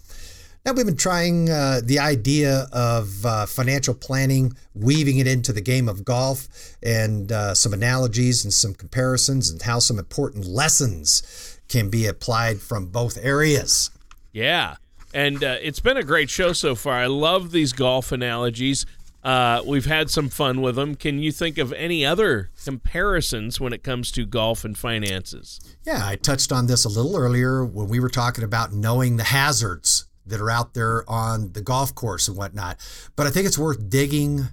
Now, 0.65 0.73
we've 0.73 0.87
been 0.87 0.97
trying 0.97 1.51
uh, 1.51 1.81
the 1.83 1.99
idea 1.99 2.69
of 2.73 3.27
uh, 3.27 3.47
financial 3.47 3.93
planning, 3.93 4.53
weaving 4.73 5.19
it 5.19 5.27
into 5.27 5.53
the 5.53 5.61
game 5.61 5.89
of 5.89 6.05
golf, 6.05 6.77
and 6.81 7.33
uh, 7.33 7.57
some 7.57 7.73
analogies 7.73 8.45
and 8.45 8.55
some 8.55 8.73
comparisons, 8.73 9.51
and 9.51 9.61
how 9.61 9.81
some 9.81 9.99
important 9.99 10.47
lessons 10.47 11.59
can 11.69 11.91
be 11.91 12.07
applied 12.07 12.61
from 12.61 12.87
both 12.87 13.19
areas. 13.21 13.91
Yeah. 14.31 14.77
And 15.13 15.43
uh, 15.43 15.57
it's 15.61 15.81
been 15.81 15.97
a 15.97 16.05
great 16.05 16.31
show 16.31 16.53
so 16.53 16.77
far. 16.77 16.95
I 16.95 17.07
love 17.07 17.51
these 17.51 17.73
golf 17.73 18.13
analogies. 18.13 18.87
Uh, 19.23 19.63
we've 19.67 19.87
had 19.87 20.11
some 20.11 20.29
fun 20.29 20.63
with 20.63 20.77
them. 20.77 20.95
Can 20.95 21.19
you 21.19 21.31
think 21.31 21.59
of 21.59 21.73
any 21.75 22.07
other 22.07 22.51
comparisons 22.65 23.61
when 23.61 23.73
it 23.73 23.83
comes 23.83 24.11
to 24.13 24.25
golf 24.25 24.65
and 24.65 24.77
finances? 24.77 25.61
Yeah, 25.85 26.01
I 26.07 26.17
touched 26.17 26.53
on 26.53 26.67
this 26.67 26.85
a 26.85 26.89
little 26.89 27.17
earlier 27.17 27.65
when 27.65 27.89
we 27.89 28.01
were 28.01 28.09
talking 28.09 28.45
about 28.45 28.73
knowing 28.73 29.17
the 29.17 29.25
hazards 29.25 30.07
that 30.27 30.41
are 30.41 30.51
out 30.51 30.75
there 30.75 31.05
on 31.09 31.53
the 31.53 31.61
golf 31.61 31.95
course 31.95 32.29
and 32.29 32.37
whatnot. 32.37 32.79
But 33.17 33.27
I 33.27 33.31
think 33.31 33.47
it's 33.47 33.59
worth 33.59 33.91
digging 33.91 34.49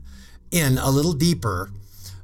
in 0.51 0.77
a 0.77 0.89
little 0.89 1.13
deeper 1.13 1.69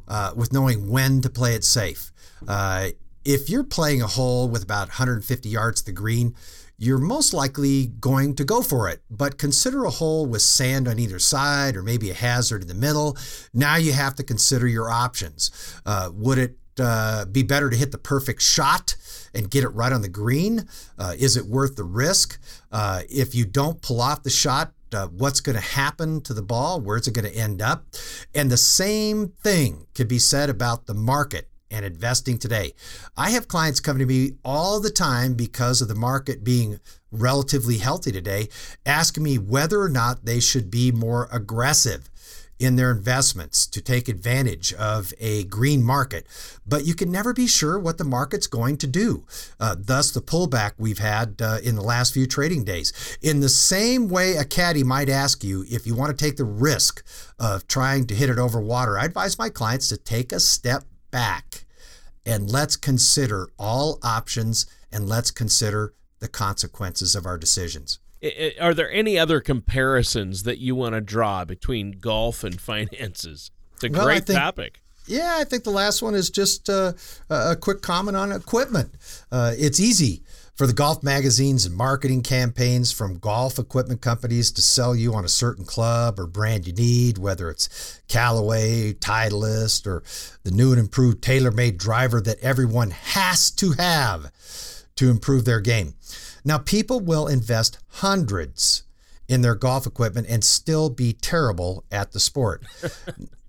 uh, 0.08 0.34
with 0.36 0.52
knowing 0.52 0.90
when 0.90 1.22
to 1.22 1.30
play 1.30 1.56
it 1.56 1.64
safe. 1.64 2.12
Uh, 2.48 2.90
if 3.24 3.50
you're 3.50 3.64
playing 3.64 4.02
a 4.02 4.08
hole 4.08 4.50
with 4.50 4.64
about 4.64 4.90
150 4.90 5.48
yards 5.48 5.82
to 5.82 5.86
the 5.86 5.92
green, 5.94 6.36
you're 6.78 6.98
most 6.98 7.34
likely 7.34 7.88
going 7.88 8.36
to 8.36 8.44
go 8.44 8.62
for 8.62 8.90
it. 8.90 9.02
But 9.10 9.38
consider 9.38 9.86
a 9.86 9.90
hole 9.90 10.26
with 10.26 10.42
sand 10.42 10.88
on 10.88 11.00
either 11.00 11.20
side 11.20 11.76
or 11.76 11.84
maybe 11.84 12.10
a 12.10 12.14
hazard 12.14 12.62
in 12.62 12.68
the 12.68 12.74
middle. 12.74 13.18
Now 13.54 13.76
you 13.76 13.94
have 13.94 14.16
to 14.16 14.24
consider 14.24 14.68
your 14.68 14.90
options. 14.90 15.52
Uh, 15.86 16.10
would 16.14 16.38
it 16.38 16.58
uh, 16.80 17.26
be 17.26 17.44
better 17.44 17.70
to 17.70 17.78
hit 17.78 17.92
the 17.92 17.98
perfect 17.98 18.42
shot 18.42 18.96
and 19.34 19.50
get 19.50 19.64
it 19.64 19.70
right 19.70 19.94
on 19.94 20.02
the 20.02 20.10
green? 20.10 20.68
Uh, 20.98 21.14
is 21.18 21.38
it 21.38 21.46
worth 21.46 21.76
the 21.76 21.84
risk? 21.84 22.40
Uh, 22.72 23.02
if 23.10 23.36
you 23.36 23.46
don't 23.46 23.82
pull 23.82 24.02
off 24.02 24.24
the 24.24 24.30
shot, 24.30 24.74
uh, 24.94 25.08
what's 25.08 25.40
going 25.40 25.56
to 25.56 25.62
happen 25.62 26.22
to 26.22 26.34
the 26.34 26.42
ball? 26.42 26.80
Where's 26.80 27.08
it 27.08 27.14
going 27.14 27.32
to 27.32 27.36
end 27.36 27.62
up? 27.62 27.86
And 28.36 28.52
the 28.52 28.58
same 28.58 29.30
thing 29.44 29.88
could 29.96 30.08
be 30.08 30.20
said 30.20 30.50
about 30.50 30.86
the 30.86 30.94
market 30.94 31.48
and 31.74 31.84
investing 31.84 32.38
today. 32.38 32.74
I 33.18 33.32
have 33.32 33.48
clients 33.48 33.80
coming 33.80 34.00
to 34.00 34.06
me 34.06 34.34
all 34.46 34.80
the 34.80 34.92
time 34.92 35.34
because 35.34 35.82
of 35.82 35.88
the 35.88 35.96
market 35.96 36.44
being 36.44 36.80
relatively 37.12 37.80
healthy 37.80 38.12
today, 38.12 38.48
asking 38.86 39.24
me 39.24 39.38
whether 39.38 39.82
or 39.82 39.90
not 39.90 40.26
they 40.26 40.40
should 40.40 40.70
be 40.70 40.92
more 40.92 41.28
aggressive 41.32 42.10
in 42.60 42.76
their 42.76 42.92
investments 42.92 43.66
to 43.68 43.82
take 43.82 44.08
advantage 44.08 44.72
of 44.74 45.12
a 45.20 45.44
green 45.46 45.84
market. 45.84 46.26
But 46.66 46.86
you 46.86 46.94
can 46.94 47.12
never 47.12 47.34
be 47.34 47.48
sure 47.48 47.78
what 47.80 47.98
the 47.98 48.04
market's 48.04 48.48
going 48.48 48.78
to 48.78 48.88
do. 48.88 49.26
Uh, 49.60 49.76
thus, 49.78 50.12
the 50.12 50.22
pullback 50.22 50.74
we've 50.78 51.00
had 51.00 51.42
uh, 51.42 51.58
in 51.64 51.76
the 51.76 51.82
last 51.82 52.14
few 52.14 52.26
trading 52.26 52.64
days. 52.64 53.18
In 53.22 53.42
the 53.42 53.50
same 53.50 54.08
way, 54.08 54.38
a 54.38 54.46
caddy 54.46 54.84
might 54.84 55.10
ask 55.10 55.44
you 55.44 55.66
if 55.70 55.86
you 55.86 55.96
want 55.96 56.18
to 56.18 56.26
take 56.26 56.38
the 56.38 56.46
risk 56.46 57.04
of 57.40 57.68
trying 57.68 58.06
to 58.08 58.16
hit 58.16 58.30
it 58.30 58.40
over 58.40 58.62
water, 58.62 58.98
I 58.98 59.06
advise 59.06 59.38
my 59.38 59.50
clients 59.50 59.90
to 59.90 59.98
take 59.98 60.32
a 60.32 60.40
step 60.40 60.84
back 61.14 61.64
and 62.26 62.50
let's 62.50 62.76
consider 62.76 63.48
all 63.58 64.00
options 64.04 64.66
and 64.92 65.08
let's 65.08 65.32
consider 65.32 65.94
the 66.20 66.28
consequences 66.28 67.16
of 67.16 67.26
our 67.26 67.38
decisions. 67.38 68.00
Are 68.60 68.74
there 68.74 68.92
any 68.92 69.20
other 69.20 69.40
comparisons 69.40 70.44
that 70.44 70.58
you 70.58 70.76
want 70.76 70.96
to 70.96 71.02
draw 71.02 71.46
between 71.46 71.92
golf 71.92 72.44
and 72.44 72.60
finances? 72.60 73.52
It's 73.76 73.84
a 73.84 73.90
well, 73.90 74.06
great 74.06 74.26
think, 74.26 74.40
topic. 74.40 74.82
Yeah, 75.06 75.36
I 75.38 75.44
think 75.44 75.66
the 75.66 75.72
last 75.72 76.02
one 76.02 76.16
is 76.16 76.30
just 76.30 76.70
uh, 76.70 76.94
a 77.30 77.56
quick 77.56 77.82
comment 77.82 78.18
on 78.18 78.32
equipment. 78.32 78.96
Uh, 79.32 79.54
it's 79.58 79.80
easy 79.80 80.23
for 80.56 80.68
the 80.68 80.74
golf 80.74 81.02
magazines 81.02 81.66
and 81.66 81.76
marketing 81.76 82.22
campaigns 82.22 82.92
from 82.92 83.18
golf 83.18 83.58
equipment 83.58 84.02
companies 84.02 84.52
to 84.52 84.62
sell 84.62 84.96
you 84.96 85.14
on 85.14 85.26
a 85.26 85.30
certain 85.30 85.66
club 85.66 86.20
or 86.20 86.28
brand 86.28 86.68
you 86.68 86.74
need, 86.74 87.18
whether 87.18 87.50
it's 87.50 88.02
Callaway, 88.08 88.94
Titleist, 88.94 89.88
or 89.88 90.04
the 90.44 90.52
new 90.52 90.72
and 90.72 90.80
improved 90.80 91.22
TaylorMade 91.22 91.78
driver 91.78 92.22
that 92.22 92.40
everyone 92.40 92.92
has 92.92 93.50
to 93.52 93.72
have 93.74 94.32
to 94.96 95.10
improve 95.10 95.46
their 95.46 95.60
game. 95.60 95.96
Now, 96.46 96.60
people 96.60 97.00
will 97.00 97.28
invest 97.28 97.80
hundreds 97.88 98.84
in 99.28 99.42
their 99.42 99.56
golf 99.56 99.88
equipment 99.88 100.28
and 100.30 100.44
still 100.44 100.90
be 100.90 101.14
terrible 101.14 101.84
at 101.92 102.12
the 102.12 102.20
sport. 102.20 102.64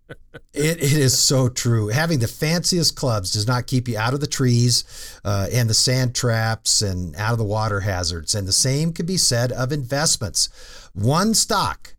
It, 0.53 0.83
it 0.83 0.93
is 0.93 1.19
so 1.19 1.49
true. 1.49 1.89
Having 1.89 2.21
the 2.21 2.29
fanciest 2.29 2.95
clubs 2.95 3.33
does 3.33 3.47
not 3.47 3.67
keep 3.67 3.89
you 3.89 3.99
out 3.99 4.15
of 4.15 4.21
the 4.21 4.27
trees 4.27 4.85
uh, 5.25 5.49
and 5.53 5.69
the 5.69 5.75
sand 5.75 6.15
traps 6.15 6.81
and 6.81 7.17
out 7.17 7.33
of 7.33 7.39
the 7.39 7.45
water 7.45 7.81
hazards. 7.81 8.35
And 8.35 8.47
the 8.47 8.53
same 8.53 8.93
can 8.93 9.05
be 9.05 9.17
said 9.17 9.51
of 9.51 9.73
investments. 9.73 10.49
One 10.93 11.35
stock 11.35 11.97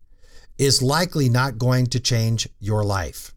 is 0.56 0.80
likely 0.80 1.28
not 1.28 1.58
going 1.58 1.88
to 1.88 2.00
change 2.00 2.48
your 2.58 2.82
life. 2.82 3.34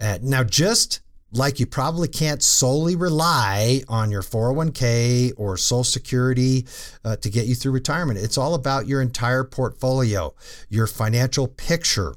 Uh, 0.00 0.18
now, 0.20 0.42
just 0.42 1.00
like 1.32 1.60
you 1.60 1.66
probably 1.66 2.08
can't 2.08 2.42
solely 2.42 2.96
rely 2.96 3.82
on 3.88 4.10
your 4.10 4.22
401k 4.22 5.32
or 5.36 5.56
Social 5.56 5.84
Security 5.84 6.66
uh, 7.04 7.16
to 7.16 7.30
get 7.30 7.46
you 7.46 7.54
through 7.54 7.72
retirement. 7.72 8.18
It's 8.18 8.36
all 8.36 8.54
about 8.54 8.88
your 8.88 9.00
entire 9.00 9.44
portfolio, 9.44 10.34
your 10.68 10.88
financial 10.88 11.46
picture, 11.46 12.14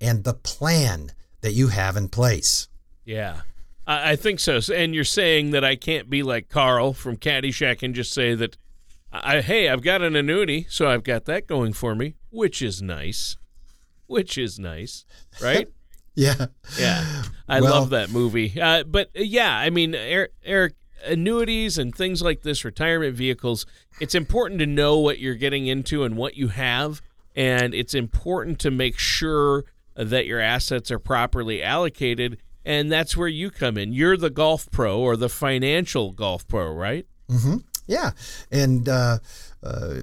and 0.00 0.22
the 0.22 0.34
plan 0.34 1.10
that 1.42 1.52
you 1.52 1.68
have 1.68 1.96
in 1.96 2.08
place. 2.08 2.68
Yeah. 3.04 3.42
I 3.86 4.14
think 4.16 4.38
so. 4.38 4.60
And 4.72 4.94
you're 4.94 5.04
saying 5.04 5.50
that 5.50 5.64
I 5.64 5.74
can't 5.74 6.08
be 6.08 6.22
like 6.22 6.48
Carl 6.48 6.92
from 6.92 7.16
Caddyshack 7.16 7.82
and 7.82 7.94
just 7.94 8.12
say 8.12 8.34
that, 8.34 8.56
I, 9.12 9.40
hey, 9.40 9.68
I've 9.68 9.82
got 9.82 10.02
an 10.02 10.14
annuity, 10.14 10.66
so 10.70 10.88
I've 10.88 11.02
got 11.02 11.24
that 11.24 11.46
going 11.46 11.72
for 11.72 11.94
me, 11.94 12.14
which 12.30 12.62
is 12.62 12.80
nice. 12.80 13.36
Which 14.06 14.38
is 14.38 14.58
nice, 14.58 15.04
right? 15.42 15.68
yeah. 16.14 16.46
Yeah. 16.78 17.24
I 17.48 17.60
well, 17.60 17.72
love 17.72 17.90
that 17.90 18.10
movie. 18.10 18.60
Uh, 18.60 18.84
but 18.84 19.08
uh, 19.18 19.22
yeah, 19.22 19.56
I 19.56 19.70
mean, 19.70 19.94
Eric, 19.94 20.32
Eric, 20.44 20.74
annuities 21.04 21.76
and 21.76 21.94
things 21.94 22.22
like 22.22 22.42
this, 22.42 22.64
retirement 22.64 23.16
vehicles, 23.16 23.66
it's 24.00 24.14
important 24.14 24.60
to 24.60 24.66
know 24.66 24.98
what 24.98 25.18
you're 25.18 25.34
getting 25.34 25.66
into 25.66 26.04
and 26.04 26.16
what 26.16 26.36
you 26.36 26.48
have. 26.48 27.02
And 27.34 27.74
it's 27.74 27.94
important 27.94 28.58
to 28.60 28.70
make 28.70 28.98
sure 28.98 29.64
that 29.94 30.26
your 30.26 30.40
assets 30.40 30.90
are 30.90 30.98
properly 30.98 31.62
allocated 31.62 32.38
and 32.64 32.90
that's 32.90 33.16
where 33.16 33.28
you 33.28 33.50
come 33.50 33.76
in. 33.76 33.92
You're 33.92 34.16
the 34.16 34.30
golf 34.30 34.70
pro 34.70 34.98
or 34.98 35.16
the 35.16 35.28
financial 35.28 36.12
golf 36.12 36.46
pro, 36.46 36.72
right? 36.72 37.06
Mm-hmm. 37.28 37.58
Yeah, 37.86 38.12
and 38.50 38.88
uh, 38.88 39.18
uh, 39.62 39.94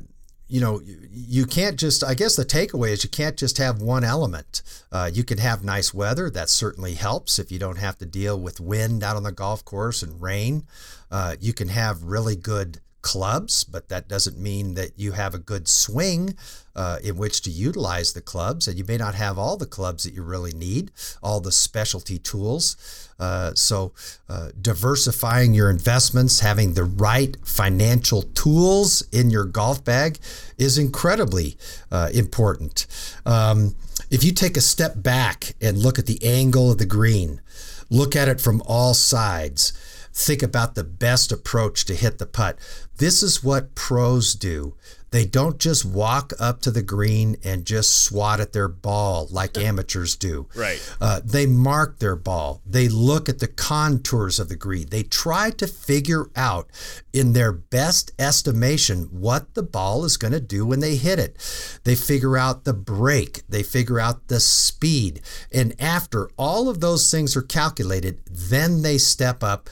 you 0.47 0.59
know 0.59 0.81
you 0.83 1.45
can't 1.45 1.79
just. 1.79 2.03
I 2.03 2.13
guess 2.13 2.35
the 2.35 2.43
takeaway 2.43 2.89
is 2.89 3.03
you 3.03 3.09
can't 3.09 3.37
just 3.37 3.57
have 3.57 3.81
one 3.81 4.03
element. 4.03 4.61
Uh, 4.91 5.09
you 5.11 5.23
can 5.23 5.37
have 5.37 5.63
nice 5.63 5.93
weather. 5.93 6.29
That 6.29 6.49
certainly 6.49 6.95
helps 6.95 7.39
if 7.39 7.51
you 7.51 7.59
don't 7.59 7.77
have 7.77 7.97
to 7.99 8.05
deal 8.05 8.39
with 8.39 8.59
wind 8.59 9.03
out 9.03 9.15
on 9.15 9.23
the 9.23 9.31
golf 9.31 9.63
course 9.63 10.03
and 10.03 10.21
rain. 10.21 10.65
Uh, 11.09 11.35
you 11.39 11.53
can 11.53 11.69
have 11.69 12.03
really 12.03 12.35
good 12.35 12.81
clubs, 13.01 13.63
but 13.63 13.89
that 13.89 14.07
doesn't 14.07 14.37
mean 14.37 14.73
that 14.73 14.91
you 14.97 15.13
have 15.13 15.33
a 15.33 15.39
good 15.39 15.67
swing 15.67 16.35
uh, 16.75 16.97
in 17.03 17.17
which 17.17 17.41
to 17.41 17.49
utilize 17.49 18.13
the 18.13 18.21
clubs. 18.21 18.67
And 18.67 18.77
you 18.77 18.85
may 18.87 18.97
not 18.97 19.15
have 19.15 19.37
all 19.37 19.57
the 19.57 19.65
clubs 19.65 20.03
that 20.03 20.13
you 20.13 20.23
really 20.23 20.53
need, 20.53 20.91
all 21.21 21.39
the 21.39 21.51
specialty 21.51 22.17
tools. 22.17 23.09
Uh, 23.19 23.53
so, 23.53 23.91
uh, 24.29 24.49
diversifying 24.61 25.53
your 25.53 25.69
investments, 25.69 26.39
having 26.39 26.73
the 26.73 26.85
right 26.85 27.35
financial 27.43 28.21
tools 28.21 29.01
in 29.11 29.29
your 29.29 29.45
golf 29.45 29.83
bag 29.83 30.19
is 30.57 30.77
incredibly 30.77 31.57
uh, 31.91 32.09
important. 32.13 32.87
Um, 33.25 33.75
if 34.09 34.23
you 34.23 34.31
take 34.31 34.55
a 34.55 34.61
step 34.61 35.03
back 35.03 35.55
and 35.61 35.77
look 35.77 35.99
at 35.99 36.05
the 36.05 36.23
angle 36.23 36.71
of 36.71 36.77
the 36.77 36.85
green, 36.85 37.41
look 37.89 38.15
at 38.15 38.29
it 38.29 38.39
from 38.39 38.61
all 38.65 38.93
sides 38.93 39.73
think 40.19 40.43
about 40.43 40.75
the 40.75 40.83
best 40.83 41.31
approach 41.31 41.85
to 41.85 41.95
hit 41.95 42.17
the 42.17 42.25
putt. 42.25 42.59
This 42.97 43.23
is 43.23 43.43
what 43.43 43.73
pros 43.73 44.35
do. 44.35 44.75
They 45.11 45.25
don't 45.25 45.57
just 45.57 45.85
walk 45.85 46.33
up 46.39 46.61
to 46.61 46.71
the 46.71 46.83
green 46.83 47.37
and 47.43 47.65
just 47.65 48.03
swat 48.03 48.39
at 48.39 48.53
their 48.53 48.67
ball 48.67 49.27
like 49.31 49.57
amateurs 49.57 50.15
do. 50.15 50.47
Right. 50.55 50.79
Uh, 51.01 51.21
they 51.23 51.45
mark 51.45 51.99
their 51.99 52.15
ball. 52.15 52.61
They 52.65 52.87
look 52.87 53.27
at 53.27 53.39
the 53.39 53.47
contours 53.47 54.39
of 54.39 54.49
the 54.49 54.55
green. 54.55 54.89
They 54.89 55.03
try 55.03 55.49
to 55.51 55.65
figure 55.65 56.29
out, 56.35 56.67
in 57.11 57.33
their 57.33 57.51
best 57.51 58.11
estimation, 58.19 59.05
what 59.05 59.55
the 59.55 59.63
ball 59.63 60.05
is 60.05 60.17
going 60.17 60.33
to 60.33 60.39
do 60.39 60.65
when 60.65 60.79
they 60.79 60.95
hit 60.95 61.17
it. 61.17 61.37
They 61.85 61.95
figure 61.95 62.37
out 62.37 62.65
the 62.65 62.73
break. 62.73 63.41
They 63.49 63.63
figure 63.63 63.99
out 63.99 64.27
the 64.27 64.39
speed. 64.39 65.21
And 65.51 65.73
after 65.81 66.29
all 66.37 66.69
of 66.69 66.81
those 66.81 67.09
things 67.09 67.35
are 67.35 67.41
calculated, 67.41 68.21
then 68.29 68.83
they 68.83 68.99
step 68.99 69.43
up 69.43 69.69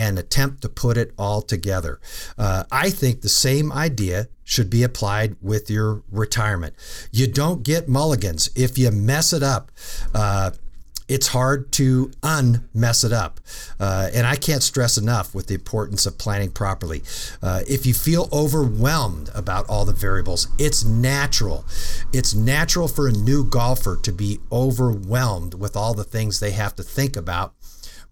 and 0.00 0.18
attempt 0.18 0.62
to 0.62 0.68
put 0.70 0.96
it 0.96 1.12
all 1.18 1.42
together. 1.42 2.00
Uh, 2.38 2.64
I 2.72 2.88
think 2.88 3.20
the 3.20 3.28
same 3.28 3.70
idea 3.70 4.28
should 4.44 4.70
be 4.70 4.82
applied 4.82 5.36
with 5.42 5.68
your 5.70 6.02
retirement. 6.10 6.74
You 7.12 7.26
don't 7.26 7.62
get 7.62 7.86
mulligans. 7.86 8.48
If 8.56 8.78
you 8.78 8.90
mess 8.90 9.34
it 9.34 9.42
up, 9.42 9.70
uh, 10.14 10.52
it's 11.06 11.26
hard 11.28 11.70
to 11.72 12.12
unmess 12.22 13.04
it 13.04 13.12
up. 13.12 13.40
Uh, 13.78 14.08
and 14.14 14.26
I 14.26 14.36
can't 14.36 14.62
stress 14.62 14.96
enough 14.96 15.34
with 15.34 15.48
the 15.48 15.54
importance 15.54 16.06
of 16.06 16.16
planning 16.16 16.50
properly. 16.50 17.02
Uh, 17.42 17.62
if 17.68 17.84
you 17.84 17.92
feel 17.92 18.26
overwhelmed 18.32 19.28
about 19.34 19.68
all 19.68 19.84
the 19.84 19.92
variables, 19.92 20.48
it's 20.58 20.82
natural. 20.82 21.66
It's 22.12 22.32
natural 22.32 22.88
for 22.88 23.06
a 23.06 23.12
new 23.12 23.44
golfer 23.44 23.98
to 24.02 24.12
be 24.12 24.38
overwhelmed 24.50 25.54
with 25.54 25.76
all 25.76 25.92
the 25.92 26.04
things 26.04 26.40
they 26.40 26.52
have 26.52 26.74
to 26.76 26.82
think 26.82 27.16
about 27.16 27.54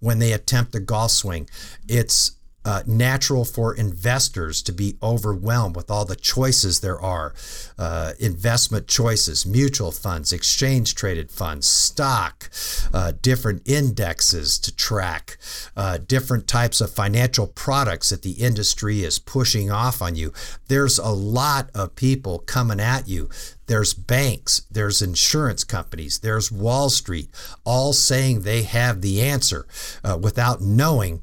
when 0.00 0.18
they 0.18 0.32
attempt 0.32 0.74
a 0.74 0.80
golf 0.80 1.10
swing. 1.10 1.48
It's 1.88 2.32
uh, 2.68 2.82
natural 2.86 3.46
for 3.46 3.74
investors 3.74 4.60
to 4.60 4.72
be 4.72 4.94
overwhelmed 5.02 5.74
with 5.74 5.90
all 5.90 6.04
the 6.04 6.14
choices 6.14 6.80
there 6.80 7.00
are 7.00 7.32
uh, 7.78 8.12
investment 8.20 8.86
choices, 8.86 9.46
mutual 9.46 9.90
funds, 9.90 10.34
exchange 10.34 10.94
traded 10.94 11.30
funds, 11.30 11.66
stock, 11.66 12.50
uh, 12.92 13.10
different 13.22 13.66
indexes 13.66 14.58
to 14.58 14.70
track, 14.76 15.38
uh, 15.78 15.96
different 15.96 16.46
types 16.46 16.82
of 16.82 16.90
financial 16.90 17.46
products 17.46 18.10
that 18.10 18.20
the 18.20 18.32
industry 18.32 19.02
is 19.02 19.18
pushing 19.18 19.70
off 19.70 20.02
on 20.02 20.14
you. 20.14 20.30
There's 20.66 20.98
a 20.98 21.08
lot 21.08 21.70
of 21.74 21.96
people 21.96 22.40
coming 22.40 22.80
at 22.80 23.08
you 23.08 23.30
there's 23.68 23.92
banks, 23.92 24.62
there's 24.70 25.02
insurance 25.02 25.62
companies, 25.62 26.20
there's 26.20 26.50
Wall 26.50 26.88
Street, 26.88 27.28
all 27.64 27.92
saying 27.92 28.40
they 28.40 28.62
have 28.62 29.02
the 29.02 29.20
answer 29.20 29.66
uh, 30.02 30.18
without 30.20 30.62
knowing 30.62 31.20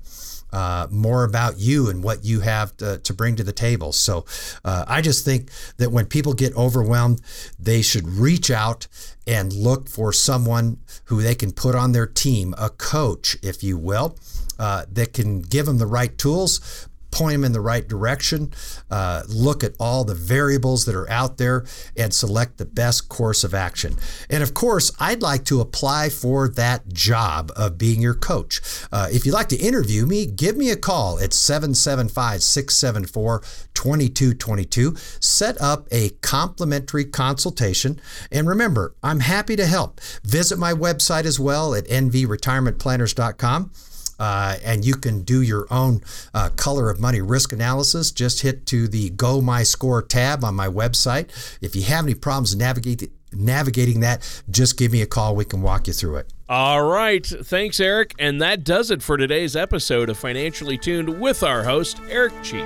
uh, 0.55 0.87
more 0.89 1.25
about 1.25 1.59
you 1.59 1.89
and 1.89 2.01
what 2.01 2.23
you 2.23 2.39
have 2.39 2.75
to, 2.77 2.97
to 2.99 3.13
bring 3.13 3.35
to 3.35 3.43
the 3.43 3.51
table. 3.51 3.91
So 3.91 4.25
uh, 4.63 4.85
I 4.87 5.01
just 5.01 5.25
think 5.25 5.49
that 5.75 5.91
when 5.91 6.05
people 6.05 6.33
get 6.33 6.55
overwhelmed, 6.55 7.19
they 7.59 7.81
should 7.81 8.07
reach 8.07 8.49
out 8.49 8.87
and 9.27 9.51
look 9.51 9.89
for 9.89 10.13
someone 10.13 10.77
who 11.05 11.21
they 11.21 11.35
can 11.35 11.51
put 11.51 11.75
on 11.75 11.91
their 11.91 12.07
team, 12.07 12.55
a 12.57 12.69
coach, 12.69 13.35
if 13.43 13.63
you 13.63 13.77
will. 13.77 14.17
Uh, 14.57 14.85
that 14.89 15.11
can 15.11 15.41
give 15.41 15.65
them 15.65 15.79
the 15.79 15.85
right 15.85 16.17
tools, 16.17 16.87
point 17.15 17.31
them 17.31 17.45
in 17.45 17.53
the 17.53 17.61
right 17.61 17.87
direction, 17.87 18.51
uh, 18.91 19.23
look 19.29 19.63
at 19.63 19.73
all 19.79 20.03
the 20.03 20.13
variables 20.13 20.83
that 20.85 20.95
are 20.95 21.09
out 21.09 21.37
there, 21.37 21.65
and 21.95 22.13
select 22.13 22.57
the 22.57 22.65
best 22.65 23.07
course 23.07 23.45
of 23.45 23.53
action. 23.53 23.95
And 24.29 24.43
of 24.43 24.53
course, 24.53 24.91
I'd 24.99 25.21
like 25.21 25.45
to 25.45 25.61
apply 25.61 26.09
for 26.09 26.49
that 26.49 26.89
job 26.91 27.53
of 27.55 27.77
being 27.77 28.01
your 28.01 28.15
coach. 28.15 28.61
Uh, 28.91 29.07
if 29.11 29.25
you'd 29.25 29.33
like 29.33 29.47
to 29.49 29.55
interview 29.57 30.05
me, 30.05 30.25
give 30.25 30.57
me 30.57 30.69
a 30.71 30.75
call 30.75 31.17
at 31.19 31.31
775 31.33 32.43
674 32.43 33.39
2222. 33.73 34.95
Set 35.21 35.59
up 35.61 35.87
a 35.91 36.09
complimentary 36.21 37.05
consultation. 37.05 38.01
And 38.29 38.47
remember, 38.47 38.93
I'm 39.01 39.21
happy 39.21 39.55
to 39.55 39.65
help. 39.65 40.01
Visit 40.23 40.59
my 40.59 40.73
website 40.73 41.23
as 41.23 41.39
well 41.39 41.73
at 41.73 41.85
nvretirementplanners.com. 41.85 43.71
Uh, 44.19 44.57
and 44.63 44.85
you 44.85 44.95
can 44.95 45.23
do 45.23 45.41
your 45.41 45.67
own 45.69 46.01
uh, 46.33 46.49
color 46.55 46.89
of 46.89 46.99
money 46.99 47.21
risk 47.21 47.51
analysis. 47.51 48.11
Just 48.11 48.41
hit 48.41 48.65
to 48.67 48.87
the 48.87 49.09
Go 49.11 49.41
My 49.41 49.63
Score 49.63 50.01
tab 50.01 50.43
on 50.43 50.55
my 50.55 50.67
website. 50.67 51.29
If 51.61 51.75
you 51.75 51.83
have 51.83 52.05
any 52.05 52.15
problems 52.15 52.55
navigate, 52.55 53.11
navigating 53.33 53.99
that, 54.01 54.43
just 54.49 54.77
give 54.77 54.91
me 54.91 55.01
a 55.01 55.07
call. 55.07 55.35
We 55.35 55.45
can 55.45 55.61
walk 55.61 55.87
you 55.87 55.93
through 55.93 56.17
it. 56.17 56.33
All 56.47 56.83
right. 56.83 57.25
Thanks, 57.25 57.79
Eric. 57.79 58.13
And 58.19 58.41
that 58.41 58.63
does 58.63 58.91
it 58.91 59.01
for 59.01 59.17
today's 59.17 59.55
episode 59.55 60.09
of 60.09 60.17
Financially 60.17 60.77
Tuned 60.77 61.19
with 61.19 61.43
our 61.43 61.63
host, 61.63 61.99
Eric 62.09 62.33
Cheek. 62.43 62.65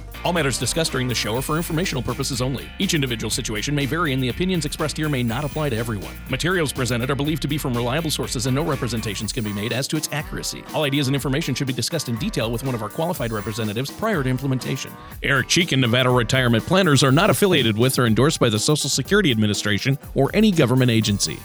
All 0.23 0.33
matters 0.33 0.59
discussed 0.59 0.91
during 0.91 1.07
the 1.07 1.15
show 1.15 1.35
are 1.35 1.41
for 1.41 1.57
informational 1.57 2.03
purposes 2.03 2.43
only. 2.43 2.69
Each 2.77 2.93
individual 2.93 3.31
situation 3.31 3.73
may 3.73 3.87
vary, 3.87 4.13
and 4.13 4.21
the 4.21 4.29
opinions 4.29 4.65
expressed 4.65 4.97
here 4.97 5.09
may 5.09 5.23
not 5.23 5.43
apply 5.43 5.69
to 5.69 5.75
everyone. 5.75 6.13
Materials 6.29 6.71
presented 6.71 7.09
are 7.09 7.15
believed 7.15 7.41
to 7.41 7.47
be 7.47 7.57
from 7.57 7.73
reliable 7.73 8.11
sources, 8.11 8.45
and 8.45 8.53
no 8.53 8.63
representations 8.63 9.33
can 9.33 9.43
be 9.43 9.51
made 9.51 9.73
as 9.73 9.87
to 9.87 9.97
its 9.97 10.09
accuracy. 10.11 10.63
All 10.75 10.83
ideas 10.83 11.07
and 11.07 11.15
information 11.15 11.55
should 11.55 11.65
be 11.65 11.73
discussed 11.73 12.07
in 12.07 12.17
detail 12.17 12.51
with 12.51 12.63
one 12.63 12.75
of 12.75 12.83
our 12.83 12.89
qualified 12.89 13.31
representatives 13.31 13.89
prior 13.89 14.21
to 14.21 14.29
implementation. 14.29 14.91
Eric 15.23 15.47
Cheek 15.47 15.71
and 15.71 15.81
Nevada 15.81 16.11
Retirement 16.11 16.65
Planners 16.67 17.03
are 17.03 17.11
not 17.11 17.31
affiliated 17.31 17.75
with 17.75 17.97
or 17.97 18.05
endorsed 18.05 18.39
by 18.39 18.49
the 18.49 18.59
Social 18.59 18.91
Security 18.91 19.31
Administration 19.31 19.97
or 20.13 20.29
any 20.35 20.51
government 20.51 20.91
agency. 20.91 21.39